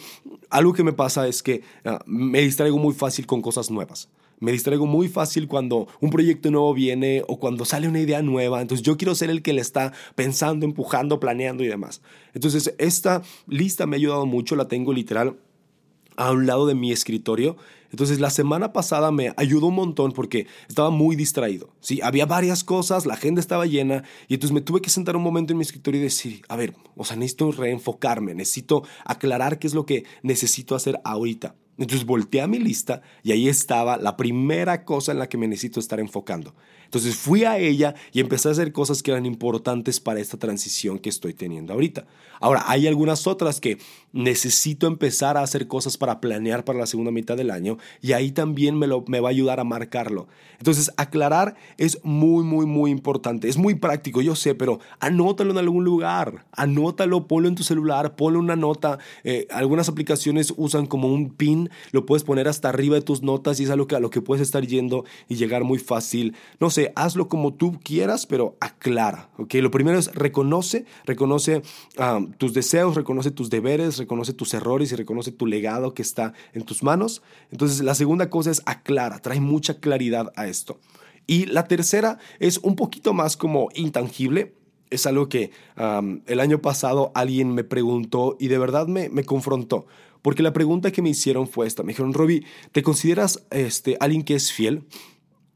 algo 0.49 0.73
que 0.73 0.83
me 0.83 0.93
pasa 0.93 1.27
es 1.27 1.43
que 1.43 1.61
ah, 1.85 1.99
me 2.05 2.41
distraigo 2.41 2.77
muy 2.77 2.93
fácil 2.93 3.25
con 3.25 3.41
cosas 3.41 3.69
nuevas. 3.69 4.09
Me 4.39 4.51
distraigo 4.51 4.85
muy 4.85 5.07
fácil 5.07 5.47
cuando 5.47 5.87
un 6.01 6.09
proyecto 6.09 6.51
nuevo 6.51 6.73
viene 6.73 7.23
o 7.27 7.39
cuando 7.39 7.63
sale 7.63 7.87
una 7.87 8.01
idea 8.01 8.21
nueva. 8.21 8.61
Entonces 8.61 8.85
yo 8.85 8.97
quiero 8.97 9.15
ser 9.15 9.29
el 9.29 9.41
que 9.41 9.53
le 9.53 9.61
está 9.61 9.93
pensando, 10.15 10.65
empujando, 10.65 11.19
planeando 11.19 11.63
y 11.63 11.67
demás. 11.67 12.01
Entonces 12.33 12.73
esta 12.77 13.21
lista 13.47 13.85
me 13.85 13.95
ha 13.95 13.99
ayudado 13.99 14.25
mucho, 14.25 14.55
la 14.55 14.67
tengo 14.67 14.91
literal 14.91 15.37
a 16.17 16.31
un 16.31 16.45
lado 16.45 16.67
de 16.67 16.75
mi 16.75 16.91
escritorio. 16.91 17.55
Entonces 17.93 18.19
la 18.19 18.31
semana 18.31 18.73
pasada 18.73 19.11
me 19.11 19.33
ayudó 19.37 19.67
un 19.67 19.75
montón 19.75 20.13
porque 20.13 20.47
estaba 20.67 20.89
muy 20.89 21.15
distraído. 21.15 21.69
Sí, 21.79 21.99
había 22.01 22.25
varias 22.25 22.63
cosas, 22.63 23.05
la 23.05 23.13
agenda 23.13 23.39
estaba 23.39 23.67
llena 23.67 24.03
y 24.27 24.33
entonces 24.33 24.51
me 24.51 24.61
tuve 24.61 24.81
que 24.81 24.89
sentar 24.89 25.15
un 25.15 25.21
momento 25.21 25.53
en 25.53 25.59
mi 25.59 25.61
escritorio 25.61 26.01
y 26.01 26.05
decir, 26.05 26.41
a 26.49 26.55
ver, 26.55 26.73
o 26.95 27.05
sea, 27.05 27.17
necesito 27.17 27.51
reenfocarme, 27.51 28.33
necesito 28.33 28.83
aclarar 29.05 29.59
qué 29.59 29.67
es 29.67 29.75
lo 29.75 29.85
que 29.85 30.05
necesito 30.23 30.73
hacer 30.73 30.99
ahorita. 31.03 31.55
Entonces 31.77 32.07
volteé 32.07 32.41
a 32.41 32.47
mi 32.47 32.57
lista 32.57 33.03
y 33.21 33.31
ahí 33.31 33.47
estaba 33.47 33.97
la 33.97 34.17
primera 34.17 34.85
cosa 34.85 35.11
en 35.11 35.19
la 35.19 35.29
que 35.29 35.37
me 35.37 35.47
necesito 35.47 35.79
estar 35.79 35.99
enfocando. 35.99 36.55
Entonces 36.93 37.15
fui 37.15 37.43
a 37.43 37.57
ella 37.57 37.95
y 38.11 38.19
empecé 38.19 38.49
a 38.49 38.51
hacer 38.51 38.71
cosas 38.71 39.01
que 39.01 39.09
eran 39.09 39.25
importantes 39.25 39.99
para 39.99 40.19
esta 40.19 40.37
transición 40.37 40.99
que 40.99 41.09
estoy 41.09 41.33
teniendo 41.33 41.73
ahorita. 41.73 42.05
Ahora, 42.39 42.65
hay 42.67 42.85
algunas 42.85 43.25
otras 43.25 43.59
que 43.59 43.79
necesito 44.11 44.85
empezar 44.85 45.37
a 45.37 45.41
hacer 45.41 45.67
cosas 45.67 45.97
para 45.97 46.21
planear 46.21 46.63
para 46.63 46.77
la 46.77 46.85
segunda 46.85 47.09
mitad 47.09 47.35
del 47.35 47.49
año 47.49 47.79
y 47.99 48.11
ahí 48.11 48.31
también 48.31 48.77
me, 48.77 48.85
lo, 48.85 49.03
me 49.07 49.21
va 49.21 49.29
a 49.29 49.31
ayudar 49.31 49.59
a 49.59 49.63
marcarlo. 49.63 50.27
Entonces, 50.59 50.91
aclarar 50.97 51.55
es 51.77 51.99
muy, 52.03 52.43
muy, 52.43 52.67
muy 52.67 52.91
importante. 52.91 53.49
Es 53.49 53.57
muy 53.57 53.73
práctico, 53.73 54.21
yo 54.21 54.35
sé, 54.35 54.53
pero 54.53 54.79
anótalo 54.99 55.49
en 55.49 55.57
algún 55.57 55.83
lugar. 55.83 56.45
Anótalo, 56.51 57.27
ponlo 57.27 57.47
en 57.47 57.55
tu 57.55 57.63
celular, 57.63 58.15
ponle 58.15 58.37
una 58.37 58.55
nota. 58.55 58.99
Eh, 59.23 59.47
algunas 59.49 59.89
aplicaciones 59.89 60.53
usan 60.57 60.85
como 60.85 61.11
un 61.11 61.31
pin, 61.31 61.71
lo 61.91 62.05
puedes 62.05 62.23
poner 62.23 62.47
hasta 62.47 62.69
arriba 62.69 62.95
de 62.95 63.01
tus 63.01 63.23
notas 63.23 63.59
y 63.59 63.63
es 63.63 63.71
algo 63.71 63.87
que, 63.87 63.95
a 63.95 63.99
lo 63.99 64.11
que 64.11 64.21
puedes 64.21 64.43
estar 64.43 64.63
yendo 64.67 65.05
y 65.27 65.37
llegar 65.37 65.63
muy 65.63 65.79
fácil. 65.79 66.35
No 66.59 66.69
sé, 66.69 66.82
hazlo 66.95 67.27
como 67.27 67.53
tú 67.53 67.79
quieras, 67.83 68.25
pero 68.25 68.57
aclara. 68.59 69.29
¿ok? 69.37 69.53
Lo 69.55 69.71
primero 69.71 69.97
es 69.97 70.13
reconoce, 70.13 70.85
reconoce 71.05 71.61
tus 72.37 72.53
deseos, 72.53 72.95
reconoce 72.95 73.31
tus 73.31 73.49
deberes, 73.49 73.97
reconoce 73.97 74.33
tus 74.33 74.53
errores 74.53 74.91
y 74.91 74.95
reconoce 74.95 75.31
tu 75.31 75.45
legado 75.45 75.93
que 75.93 76.01
está 76.01 76.33
en 76.53 76.63
tus 76.63 76.83
manos. 76.83 77.21
Entonces, 77.51 77.81
la 77.81 77.95
segunda 77.95 78.29
cosa 78.29 78.51
es 78.51 78.61
aclara, 78.65 79.19
trae 79.19 79.39
mucha 79.39 79.79
claridad 79.79 80.31
a 80.35 80.47
esto. 80.47 80.79
Y 81.27 81.45
la 81.45 81.67
tercera 81.67 82.17
es 82.39 82.57
un 82.57 82.75
poquito 82.75 83.13
más 83.13 83.37
como 83.37 83.69
intangible. 83.75 84.55
Es 84.89 85.05
algo 85.05 85.29
que 85.29 85.51
el 86.27 86.39
año 86.39 86.61
pasado 86.61 87.11
alguien 87.15 87.53
me 87.53 87.63
preguntó 87.63 88.35
y 88.39 88.47
de 88.47 88.57
verdad 88.57 88.87
me, 88.87 89.09
me 89.09 89.23
confrontó. 89.23 89.87
Porque 90.23 90.41
la 90.41 90.53
pregunta 90.53 90.91
que 90.91 91.01
me 91.01 91.09
hicieron 91.09 91.47
fue 91.47 91.67
esta. 91.67 91.83
Me 91.83 91.89
dijeron, 91.89 92.13
Robbie, 92.13 92.45
¿te 92.71 92.81
consideras 92.81 93.45
este, 93.51 93.97
alguien 93.99 94.23
que 94.23 94.35
es 94.35 94.51
fiel? 94.51 94.83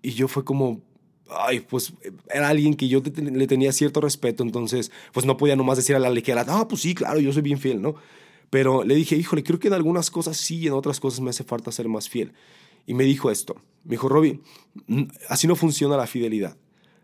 Y 0.01 0.11
yo 0.11 0.27
fue 0.27 0.43
como, 0.43 0.81
ay, 1.29 1.61
pues 1.61 1.93
era 2.29 2.49
alguien 2.49 2.75
que 2.75 2.87
yo 2.87 3.01
le 3.15 3.47
tenía 3.47 3.71
cierto 3.71 4.01
respeto, 4.01 4.43
entonces 4.43 4.91
pues 5.13 5.25
no 5.25 5.37
podía 5.37 5.55
nomás 5.55 5.77
decir 5.77 5.95
a 5.95 5.99
la 5.99 6.09
ligera, 6.09 6.45
ah, 6.47 6.67
pues 6.67 6.81
sí, 6.81 6.95
claro, 6.95 7.19
yo 7.19 7.33
soy 7.33 7.41
bien 7.41 7.59
fiel, 7.59 7.81
¿no? 7.81 7.95
Pero 8.49 8.83
le 8.83 8.95
dije, 8.95 9.15
híjole, 9.15 9.43
creo 9.43 9.59
que 9.59 9.67
en 9.67 9.73
algunas 9.73 10.09
cosas 10.09 10.37
sí 10.37 10.59
y 10.59 10.67
en 10.67 10.73
otras 10.73 10.99
cosas 10.99 11.19
me 11.19 11.29
hace 11.29 11.43
falta 11.43 11.71
ser 11.71 11.87
más 11.89 12.09
fiel. 12.09 12.33
Y 12.85 12.93
me 12.93 13.03
dijo 13.03 13.29
esto, 13.29 13.55
me 13.83 13.91
dijo, 13.91 14.07
Robbie, 14.07 14.39
así 15.27 15.47
no 15.47 15.55
funciona 15.55 15.97
la 15.97 16.07
fidelidad. 16.07 16.57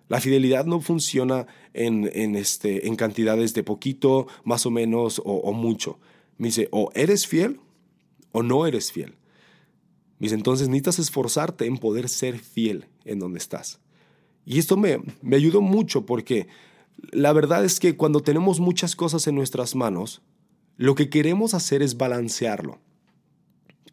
La 0.08 0.22
fidelidad 0.22 0.66
no 0.66 0.80
funciona 0.80 1.48
en, 1.74 2.10
en, 2.14 2.36
este, 2.36 2.88
en 2.88 2.96
cantidades 2.96 3.54
de 3.54 3.64
poquito, 3.64 4.28
más 4.44 4.66
o 4.66 4.72
menos, 4.72 5.20
o, 5.20 5.24
o 5.24 5.54
mucho. 5.54 6.00
Me 6.38 6.48
dice, 6.48 6.70
o 6.72 6.92
eres 6.94 7.28
fiel 7.28 7.60
o 8.32 8.44
no 8.44 8.66
eres 8.66 8.92
fiel. 8.92 9.18
Me 10.20 10.26
dice, 10.26 10.36
entonces 10.36 10.70
necesitas 10.70 11.00
esforzarte 11.00 11.66
en 11.66 11.78
poder 11.78 12.08
ser 12.08 12.40
fiel 12.40 12.88
en 13.04 13.20
donde 13.20 13.40
estás. 13.40 13.80
Y 14.46 14.60
esto 14.60 14.78
me, 14.78 15.00
me 15.22 15.36
ayudó 15.36 15.62
mucho 15.62 16.06
porque 16.06 16.48
la 17.12 17.34
verdad 17.34 17.66
es 17.66 17.80
que 17.80 17.98
cuando 17.98 18.22
tenemos 18.22 18.60
muchas 18.60 18.96
cosas 18.96 19.28
en 19.28 19.36
nuestras 19.36 19.76
manos, 19.76 20.22
lo 20.78 20.96
que 20.96 21.10
queremos 21.10 21.54
hacer 21.54 21.82
es 21.82 21.98
balancearlo. 21.98 22.80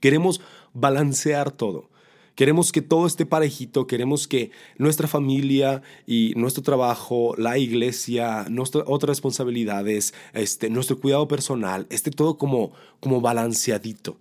Queremos 0.01 0.41
balancear 0.73 1.51
todo. 1.51 1.91
Queremos 2.35 2.73
que 2.73 2.81
todo 2.81 3.07
esté 3.07 3.27
parejito, 3.27 3.87
queremos 3.87 4.27
que 4.27 4.51
nuestra 4.79 5.07
familia 5.09 5.83
y 6.07 6.33
nuestro 6.37 6.63
trabajo, 6.63 7.35
la 7.37 7.59
iglesia, 7.59 8.47
nuestras 8.49 8.85
otras 8.87 9.11
responsabilidades, 9.11 10.15
este, 10.33 10.71
nuestro 10.71 10.99
cuidado 10.99 11.29
personal, 11.29 11.87
esté 11.91 12.11
todo 12.11 12.39
como, 12.39 12.73
como 13.01 13.21
balanceadito. 13.21 14.19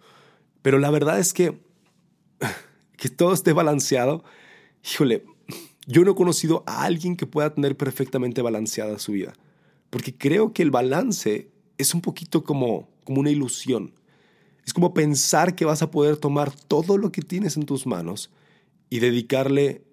Pero 0.62 0.80
la 0.80 0.90
verdad 0.90 1.20
es 1.20 1.32
que 1.32 1.60
que 2.98 3.08
todo 3.08 3.32
esté 3.32 3.54
balanceado, 3.54 4.26
híjole, 4.84 5.24
yo 5.90 6.06
no 6.06 6.12
he 6.12 6.16
conocido 6.16 6.64
a 6.68 6.84
alguien 6.84 7.18
que 7.18 7.26
pueda 7.26 7.54
tener 7.54 7.76
perfectamente 7.76 8.44
balanceada 8.44 9.00
su 9.00 9.14
vida. 9.14 9.34
Porque 9.90 10.16
creo 10.16 10.54
que 10.54 10.62
el 10.62 10.70
balance 10.70 11.50
es 11.80 11.96
un 11.96 12.02
poquito 12.02 12.44
como, 12.44 12.88
como 13.04 13.22
una 13.22 13.32
ilusión. 13.32 13.96
Es 14.64 14.72
como 14.72 14.94
pensar 14.94 15.56
que 15.56 15.66
vas 15.66 15.82
a 15.82 15.90
poder 15.90 16.18
tomar 16.18 16.54
todo 16.54 17.00
lo 17.00 17.12
que 17.12 17.24
tienes 17.24 17.58
en 17.58 17.66
tus 17.66 17.88
manos 17.88 18.30
y 18.92 19.00
dedicarle 19.00 19.84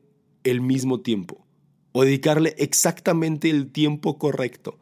el 0.45 0.61
mismo 0.61 1.01
tiempo 1.01 1.47
o 1.93 2.05
dedicarle 2.05 2.55
exactamente 2.59 3.49
el 3.49 3.73
tiempo 3.73 4.19
correcto. 4.19 4.79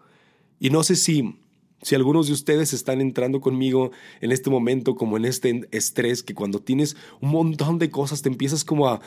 Y 0.59 0.71
no 0.71 0.83
sé 0.83 0.97
si, 0.97 1.39
si 1.81 1.95
algunos 1.95 2.27
de 2.27 2.33
ustedes 2.33 2.73
están 2.73 3.01
entrando 3.01 3.41
conmigo 3.41 3.93
en 4.21 4.33
este 4.33 4.51
momento 4.51 4.97
como 4.97 5.17
en 5.17 5.27
este 5.27 5.69
estrés 5.71 6.25
que 6.25 6.35
cuando 6.35 6.59
tienes 6.59 6.97
un 7.21 7.31
montón 7.31 7.79
de 7.79 7.89
cosas 7.91 8.21
te 8.23 8.31
empiezas 8.31 8.65
como 8.65 8.89
a... 8.89 9.01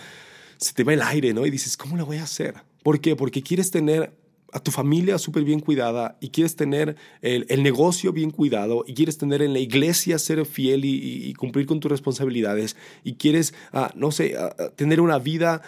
se 0.57 0.73
te 0.73 0.83
va 0.83 0.93
el 0.93 1.01
aire, 1.01 1.33
¿no? 1.33 1.45
Y 1.45 1.51
dices, 1.51 1.77
¿cómo 1.77 1.97
lo 1.97 2.05
voy 2.05 2.17
a 2.17 2.23
hacer? 2.23 2.55
¿Por 2.83 2.99
qué? 2.99 3.15
Porque 3.15 3.41
quieres 3.41 3.71
tener 3.71 4.13
a 4.53 4.59
tu 4.59 4.71
familia 4.71 5.17
súper 5.17 5.43
bien 5.43 5.59
cuidada 5.59 6.17
y 6.21 6.29
quieres 6.29 6.55
tener 6.55 6.95
el, 7.21 7.45
negocio 7.63 8.13
bien 8.13 8.31
cuidado 8.31 8.85
y 8.87 8.93
quieres 8.93 9.17
tener 9.17 9.41
en 9.41 9.53
la 9.53 9.59
iglesia 9.59 10.17
ser 10.19 10.45
fiel 10.45 10.85
y, 10.85 11.33
cumplir 11.33 11.65
con 11.65 11.79
tus 11.79 11.91
responsabilidades 11.91 12.75
y 13.03 13.15
quieres, 13.15 13.53
ah, 13.73 13.91
no 13.95 14.11
sé, 14.11 14.35
ah, 14.37 14.55
ah, 14.57 14.69
tener 14.75 15.01
una 15.01 15.19
vida 15.19 15.61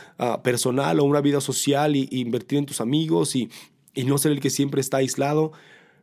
personal 0.44 1.00
o 1.00 1.04
una 1.04 1.22
vida 1.22 1.42
social 1.42 1.96
y, 1.96 2.08
invertir 2.12 2.58
en 2.58 2.66
tus 2.66 2.82
amigos 2.82 3.36
y, 3.36 3.50
y 3.94 4.06
no 4.06 4.18
ser 4.18 4.32
el 4.32 4.40
que 4.40 4.50
siempre 4.50 4.82
está 4.82 4.98
aislado. 4.98 5.52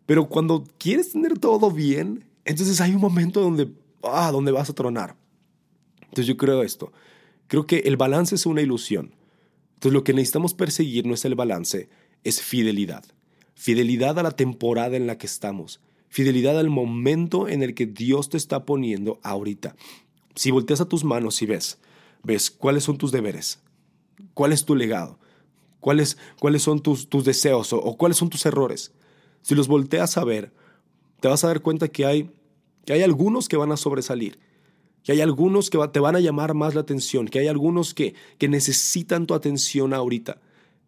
Pero 0.04 0.28
cuando 0.28 0.64
quieres 0.78 1.12
tener 1.12 1.38
todo 1.38 1.70
bien, 1.70 2.24
entonces 2.44 2.80
hay 2.80 2.92
un 2.94 3.00
momento 3.00 3.40
donde, 3.40 3.68
ah, 4.02 4.30
donde 4.30 4.52
vas 4.52 4.70
a 4.70 4.74
tronar. 4.74 5.16
Entonces 6.02 6.26
yo 6.26 6.36
creo 6.36 6.62
esto. 6.62 6.92
Creo 7.48 7.66
que 7.66 7.78
el 7.80 7.96
balance 7.96 8.34
es 8.34 8.46
una 8.46 8.62
ilusión. 8.62 9.14
Entonces 9.74 9.92
lo 9.92 10.04
que 10.04 10.14
necesitamos 10.14 10.54
perseguir 10.54 11.06
no 11.06 11.14
es 11.14 11.24
el 11.24 11.34
balance, 11.34 11.88
es 12.24 12.40
fidelidad. 12.40 13.04
Fidelidad 13.54 14.18
a 14.18 14.22
la 14.22 14.32
temporada 14.32 14.96
en 14.96 15.06
la 15.06 15.18
que 15.18 15.26
estamos. 15.26 15.80
Fidelidad 16.08 16.58
al 16.58 16.70
momento 16.70 17.48
en 17.48 17.62
el 17.62 17.74
que 17.74 17.86
Dios 17.86 18.30
te 18.30 18.36
está 18.36 18.64
poniendo 18.64 19.20
ahorita. 19.22 19.76
Si 20.34 20.50
volteas 20.50 20.80
a 20.80 20.88
tus 20.88 21.04
manos 21.04 21.40
y 21.42 21.46
ves, 21.46 21.78
ves 22.22 22.50
cuáles 22.50 22.84
son 22.84 22.98
tus 22.98 23.12
deberes, 23.12 23.60
cuál 24.34 24.52
es 24.52 24.64
tu 24.64 24.74
legado, 24.74 25.18
cuáles, 25.80 26.18
cuáles 26.38 26.62
son 26.62 26.80
tus, 26.80 27.08
tus 27.08 27.24
deseos 27.24 27.72
o, 27.72 27.78
o, 27.78 27.96
cuáles 27.96 28.18
son 28.18 28.28
tus 28.28 28.44
errores. 28.46 28.92
Si 29.42 29.54
los 29.54 29.68
volteas 29.68 30.16
a 30.16 30.24
ver, 30.24 30.52
te 31.20 31.28
vas 31.28 31.44
a 31.44 31.48
dar 31.48 31.62
cuenta 31.62 31.88
que 31.88 32.04
hay, 32.04 32.30
que 32.84 32.92
hay 32.92 33.02
algunos 33.02 33.48
que 33.48 33.56
van 33.56 33.72
a 33.72 33.76
sobresalir, 33.76 34.38
que 35.06 35.12
hay 35.12 35.20
algunos 35.20 35.70
que 35.70 35.78
te 35.92 36.00
van 36.00 36.16
a 36.16 36.20
llamar 36.20 36.54
más 36.54 36.74
la 36.74 36.80
atención, 36.80 37.28
que 37.28 37.38
hay 37.38 37.46
algunos 37.46 37.94
que, 37.94 38.16
que 38.38 38.48
necesitan 38.48 39.24
tu 39.24 39.34
atención 39.34 39.94
ahorita. 39.94 40.40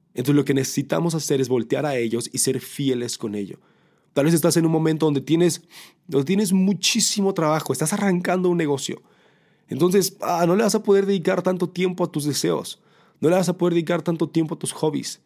Entonces 0.08 0.34
lo 0.34 0.44
que 0.44 0.54
necesitamos 0.54 1.14
hacer 1.14 1.40
es 1.40 1.48
voltear 1.48 1.86
a 1.86 1.94
ellos 1.94 2.28
y 2.32 2.38
ser 2.38 2.58
fieles 2.58 3.16
con 3.16 3.36
ellos. 3.36 3.60
Tal 4.14 4.24
vez 4.24 4.34
estás 4.34 4.56
en 4.56 4.66
un 4.66 4.72
momento 4.72 5.06
donde 5.06 5.20
tienes, 5.20 5.62
donde 6.08 6.24
tienes 6.24 6.52
muchísimo 6.52 7.32
trabajo, 7.32 7.72
estás 7.72 7.92
arrancando 7.92 8.48
un 8.48 8.56
negocio. 8.56 9.02
Entonces, 9.68 10.16
ah, 10.20 10.46
no 10.48 10.56
le 10.56 10.64
vas 10.64 10.74
a 10.74 10.82
poder 10.82 11.06
dedicar 11.06 11.42
tanto 11.42 11.68
tiempo 11.68 12.02
a 12.02 12.10
tus 12.10 12.24
deseos, 12.24 12.82
no 13.20 13.28
le 13.28 13.36
vas 13.36 13.48
a 13.48 13.56
poder 13.56 13.74
dedicar 13.74 14.02
tanto 14.02 14.28
tiempo 14.28 14.56
a 14.56 14.58
tus 14.58 14.72
hobbies. 14.72 15.20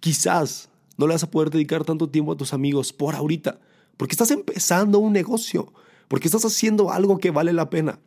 Quizás 0.00 0.70
no 0.96 1.06
le 1.06 1.12
vas 1.12 1.22
a 1.22 1.30
poder 1.30 1.50
dedicar 1.50 1.84
tanto 1.84 2.08
tiempo 2.08 2.32
a 2.32 2.36
tus 2.38 2.54
amigos 2.54 2.94
por 2.94 3.14
ahorita, 3.14 3.60
porque 3.98 4.14
estás 4.14 4.30
empezando 4.30 5.00
un 5.00 5.12
negocio, 5.12 5.70
porque 6.08 6.28
estás 6.28 6.46
haciendo 6.46 6.90
algo 6.90 7.18
que 7.18 7.30
vale 7.30 7.52
la 7.52 7.68
pena. 7.68 8.00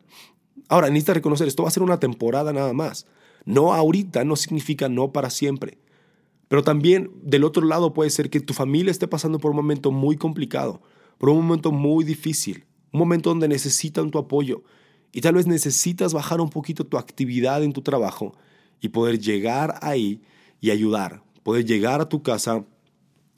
Ahora, 0.68 0.88
necesitas 0.88 1.16
reconocer, 1.16 1.48
esto 1.48 1.62
va 1.62 1.68
a 1.68 1.72
ser 1.72 1.82
una 1.82 2.00
temporada 2.00 2.52
nada 2.52 2.72
más. 2.72 3.06
No 3.44 3.72
ahorita 3.72 4.24
no 4.24 4.36
significa 4.36 4.88
no 4.88 5.12
para 5.12 5.30
siempre. 5.30 5.78
Pero 6.48 6.62
también 6.62 7.10
del 7.22 7.44
otro 7.44 7.66
lado 7.66 7.94
puede 7.94 8.10
ser 8.10 8.30
que 8.30 8.40
tu 8.40 8.52
familia 8.52 8.90
esté 8.90 9.08
pasando 9.08 9.38
por 9.38 9.52
un 9.52 9.56
momento 9.56 9.90
muy 9.90 10.16
complicado, 10.16 10.82
por 11.18 11.30
un 11.30 11.46
momento 11.46 11.72
muy 11.72 12.04
difícil, 12.04 12.66
un 12.92 13.00
momento 13.00 13.30
donde 13.30 13.48
necesitan 13.48 14.10
tu 14.10 14.18
apoyo 14.18 14.62
y 15.12 15.22
tal 15.22 15.34
vez 15.34 15.46
necesitas 15.46 16.12
bajar 16.12 16.40
un 16.40 16.50
poquito 16.50 16.84
tu 16.84 16.98
actividad 16.98 17.62
en 17.62 17.72
tu 17.72 17.80
trabajo 17.80 18.34
y 18.80 18.88
poder 18.88 19.18
llegar 19.18 19.78
ahí 19.80 20.20
y 20.60 20.70
ayudar, 20.70 21.22
poder 21.42 21.64
llegar 21.64 22.00
a 22.00 22.08
tu 22.08 22.22
casa 22.22 22.64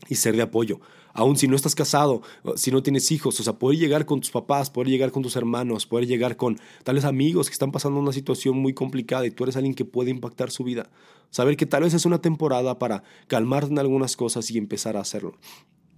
y 0.09 0.17
ser 0.17 0.35
de 0.35 0.43
apoyo 0.43 0.81
aún 1.15 1.37
si 1.37 1.49
no 1.49 1.57
estás 1.57 1.75
casado, 1.75 2.23
si 2.57 2.71
no 2.71 2.83
tienes 2.83 3.11
hijos, 3.11 3.39
o 3.41 3.43
sea, 3.43 3.55
poder 3.55 3.79
llegar 3.79 4.05
con 4.05 4.21
tus 4.21 4.31
papás, 4.31 4.69
poder 4.69 4.89
llegar 4.89 5.13
con 5.13 5.23
tus 5.23 5.37
hermanos, 5.37 5.87
poder 5.87 6.07
llegar 6.07 6.37
con 6.37 6.59
tales 6.83 7.05
amigos 7.05 7.49
que 7.49 7.55
están 7.55 7.73
pasando 7.73 8.01
una 8.01 8.13
situación 8.13 8.59
muy 8.59 8.75
complicada 8.75 9.25
y 9.25 9.31
tú 9.31 9.45
eres 9.45 9.57
alguien 9.57 9.75
que 9.75 9.85
puede 9.85 10.11
impactar 10.11 10.51
su 10.51 10.65
vida. 10.65 10.91
Saber 11.31 11.57
que 11.57 11.67
tal 11.67 11.85
vez 11.85 11.95
es 11.95 12.05
una 12.05 12.21
temporada 12.21 12.79
para 12.79 13.05
calmar 13.29 13.65
en 13.65 13.79
algunas 13.79 14.17
cosas 14.17 14.51
y 14.51 14.59
empezar 14.59 14.97
a 14.97 15.01
hacerlo. 15.01 15.39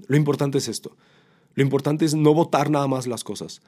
Lo 0.06 0.16
importante 0.16 0.58
es 0.58 0.68
esto. 0.68 0.96
Lo 1.54 1.62
importante 1.62 2.04
es 2.04 2.14
no 2.14 2.34
votar 2.34 2.70
nada 2.70 2.86
más 2.86 3.06
las 3.06 3.24
cosas. 3.24 3.62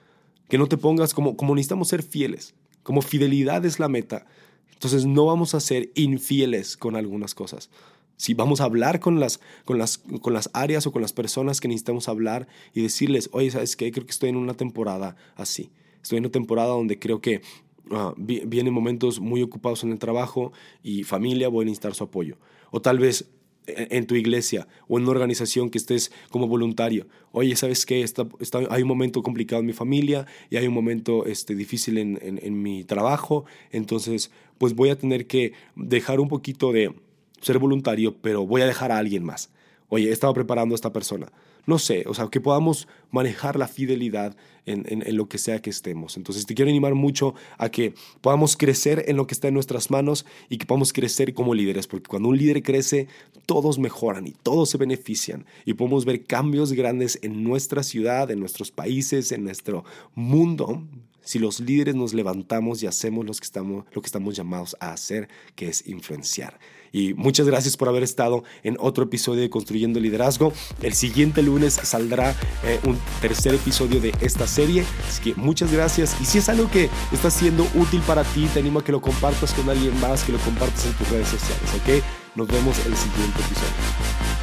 Que 0.49 0.59
no 0.59 0.67
te 0.67 0.77
pongas 0.77 1.15
como, 1.15 1.37
como 1.37 1.55
necesitamos 1.55 1.89
ser 1.89 2.03
fieles. 2.03 2.55
Como 2.83 3.03
fidelidad 3.03 3.65
es 3.65 3.81
la 3.81 3.89
meta. 3.89 4.27
Entonces 4.73 5.07
no 5.07 5.27
vamos 5.27 5.55
a 5.55 5.61
ser 5.61 5.91
infieles 5.95 6.77
con 6.77 6.97
algunas 6.97 7.35
cosas. 7.35 7.71
Si 8.19 8.35
vamos 8.35 8.61
a 8.61 8.65
hablar 8.65 8.99
con 8.99 9.21
las, 9.21 9.41
con, 9.65 9.79
las, 9.79 9.99
con 9.99 10.35
las 10.35 10.51
áreas 10.53 10.87
o 10.87 10.93
con 10.93 11.01
las 11.01 11.13
personas 11.13 11.61
que 11.61 11.69
necesitamos 11.69 12.09
hablar 12.09 12.49
y 12.75 12.83
decirles, 12.83 13.31
oye, 13.33 13.51
¿sabes 13.53 13.77
qué? 13.77 13.93
Creo 13.93 14.05
que 14.05 14.11
estoy 14.11 14.29
en 14.29 14.37
una 14.37 14.55
temporada 14.55 15.15
así. 15.37 15.71
Estoy 16.03 16.19
en 16.19 16.25
una 16.25 16.33
temporada 16.33 16.71
donde 16.71 16.99
creo 16.99 17.21
que 17.21 17.43
uh, 17.91 18.13
vienen 18.17 18.75
momentos 18.75 19.21
muy 19.21 19.41
ocupados 19.41 19.85
en 19.85 19.93
el 19.93 20.01
trabajo 20.01 20.53
y 20.83 21.05
familia, 21.05 21.49
voy 21.49 21.63
a 21.63 21.67
necesitar 21.67 21.95
su 21.95 22.05
apoyo. 22.05 22.39
O 22.73 22.83
tal 22.83 22.99
vez 22.99 23.31
e, 23.69 23.87
en 23.93 24.05
tu 24.09 24.17
iglesia 24.17 24.67
o 24.89 24.99
en 24.99 25.05
una 25.05 25.13
organización 25.13 25.71
que 25.71 25.79
estés 25.79 26.11
como 26.31 26.49
voluntario. 26.49 27.07
Oye, 27.31 27.55
¿sabes 27.55 27.87
qué? 27.87 28.03
Está, 28.03 28.27
está, 28.41 28.63
hay 28.71 28.83
un 28.83 28.89
momento 28.89 29.23
complicado 29.23 29.61
en 29.61 29.67
mi 29.67 29.73
familia 29.75 30.27
y 30.51 30.57
hay 30.57 30.67
un 30.67 30.75
momento 30.75 31.25
este, 31.25 31.55
difícil 31.55 31.99
en, 31.99 32.19
en, 32.21 32.41
en 32.43 32.63
mi 32.63 32.83
trabajo. 32.83 33.45
Entonces, 33.71 34.33
pues 34.59 34.75
voy 34.75 34.91
a 34.91 34.99
tener 34.99 35.29
que 35.29 35.53
dejar 35.77 36.19
un 36.19 36.27
poquito 36.27 36.73
de 36.73 36.93
ser 37.41 37.59
voluntario, 37.59 38.17
pero 38.21 38.47
voy 38.47 38.63
a 38.63 38.67
dejar 38.67 38.93
a 38.93 38.99
alguien 38.99 39.25
más. 39.25 39.51
Oye, 39.89 40.11
he 40.11 40.13
estado 40.13 40.35
preparando 40.35 40.75
a 40.75 40.77
esta 40.77 40.93
persona. 40.93 41.33
no 41.67 41.79
sé, 41.79 42.05
o 42.07 42.15
sea, 42.15 42.29
que 42.29 42.41
podamos 42.41 42.89
manejar 43.11 43.59
la 43.59 43.69
fidelidad 43.69 44.35
en, 44.65 44.85
en, 44.87 45.17
lo 45.17 45.29
que 45.29 45.37
sea 45.37 45.61
que 45.61 45.69
estemos. 45.69 46.17
Entonces 46.17 46.47
te 46.47 46.55
quiero 46.55 46.71
animar 46.71 46.95
mucho 46.95 47.35
a 47.59 47.69
que 47.69 47.93
podamos 48.23 48.57
crecer 48.57 49.05
en 49.07 49.19
lo 49.19 49.27
que 49.27 49.35
está 49.35 49.49
en 49.49 49.55
nuestras 49.55 49.91
manos 49.91 50.25
y 50.49 50.57
que 50.57 50.65
podamos 50.65 50.95
crecer 50.95 51.35
como 51.35 51.55
líderes, 51.55 51.87
porque 51.87 52.09
cuando 52.09 52.31
un 52.31 52.39
líder 52.39 52.63
crece, 52.63 53.09
todos 53.45 53.79
mejoran 53.79 54.27
y 54.27 54.33
todos 54.33 54.71
se 54.71 54.79
benefician 54.79 55.45
y 55.67 55.75
podemos 55.75 56.07
ver 56.07 56.25
cambios 56.25 56.73
grandes 56.73 57.19
en 57.21 57.45
nuestra 57.45 57.83
ciudad, 57.83 58.31
en 58.31 58.41
nuestros 58.41 58.71
países, 58.71 59.31
en 59.33 59.45
nuestro 59.45 59.85
mundo 60.15 60.83
si 61.29 61.39
los 61.39 61.61
líderes 61.61 61.95
nos 61.95 62.15
levantamos 62.15 62.83
y 62.83 62.87
hacemos 62.87 63.27
lo 63.27 63.35
que 63.35 63.45
estamos, 63.45 63.85
lo 63.93 64.01
que 64.01 64.07
estamos 64.07 64.35
llamados 64.35 64.75
a 64.81 64.93
hacer, 64.93 65.29
que 65.55 65.69
es 65.69 65.87
influenciar. 65.87 66.59
Y 66.91 67.13
muchas 67.13 67.47
gracias 67.47 67.77
por 67.77 67.87
haber 67.87 68.03
estado 68.03 68.45
en 68.63 68.79
otro 68.81 69.05
episodio 69.05 69.43
de 69.43 69.51
Construyendo 69.51 70.01
Liderazgo. 70.01 70.55
El 70.81 70.95
siguiente 70.95 71.43
lunes 71.43 71.75
saldrá 71.75 72.31
eh, 72.65 72.81
un 72.85 72.99
tercer 73.21 73.55
episodio 73.55 74.01
de 74.01 74.15
esta 74.23 74.47
serie. 74.47 74.87
Así 75.07 75.21
que 75.23 75.39
muchas 75.39 75.71
gracias. 75.71 76.19
Y 76.19 76.25
si 76.25 76.39
es 76.39 76.49
algo 76.49 76.71
que 76.71 76.89
está 77.13 77.31
siendo 77.31 77.69
útil 77.75 78.01
para 78.07 78.25
ti, 78.25 78.49
te 78.55 78.61
animo 78.61 78.79
a 78.79 78.85
que 78.85 78.93
lo 78.93 79.03
compartas 79.03 79.53
con 79.53 79.69
alguien 79.69 80.01
más, 80.01 80.25
que 80.25 80.33
lo 80.33 80.39
compartas 80.39 80.87
en 80.87 80.95
tus 80.95 81.11
redes 81.11 81.29
sociales. 81.29 81.75
¿Ok? 81.75 82.03
Nos 82.37 82.49
vemos 82.49 82.75
el 82.87 82.97
siguiente 82.97 83.39
episodio. 83.43 84.38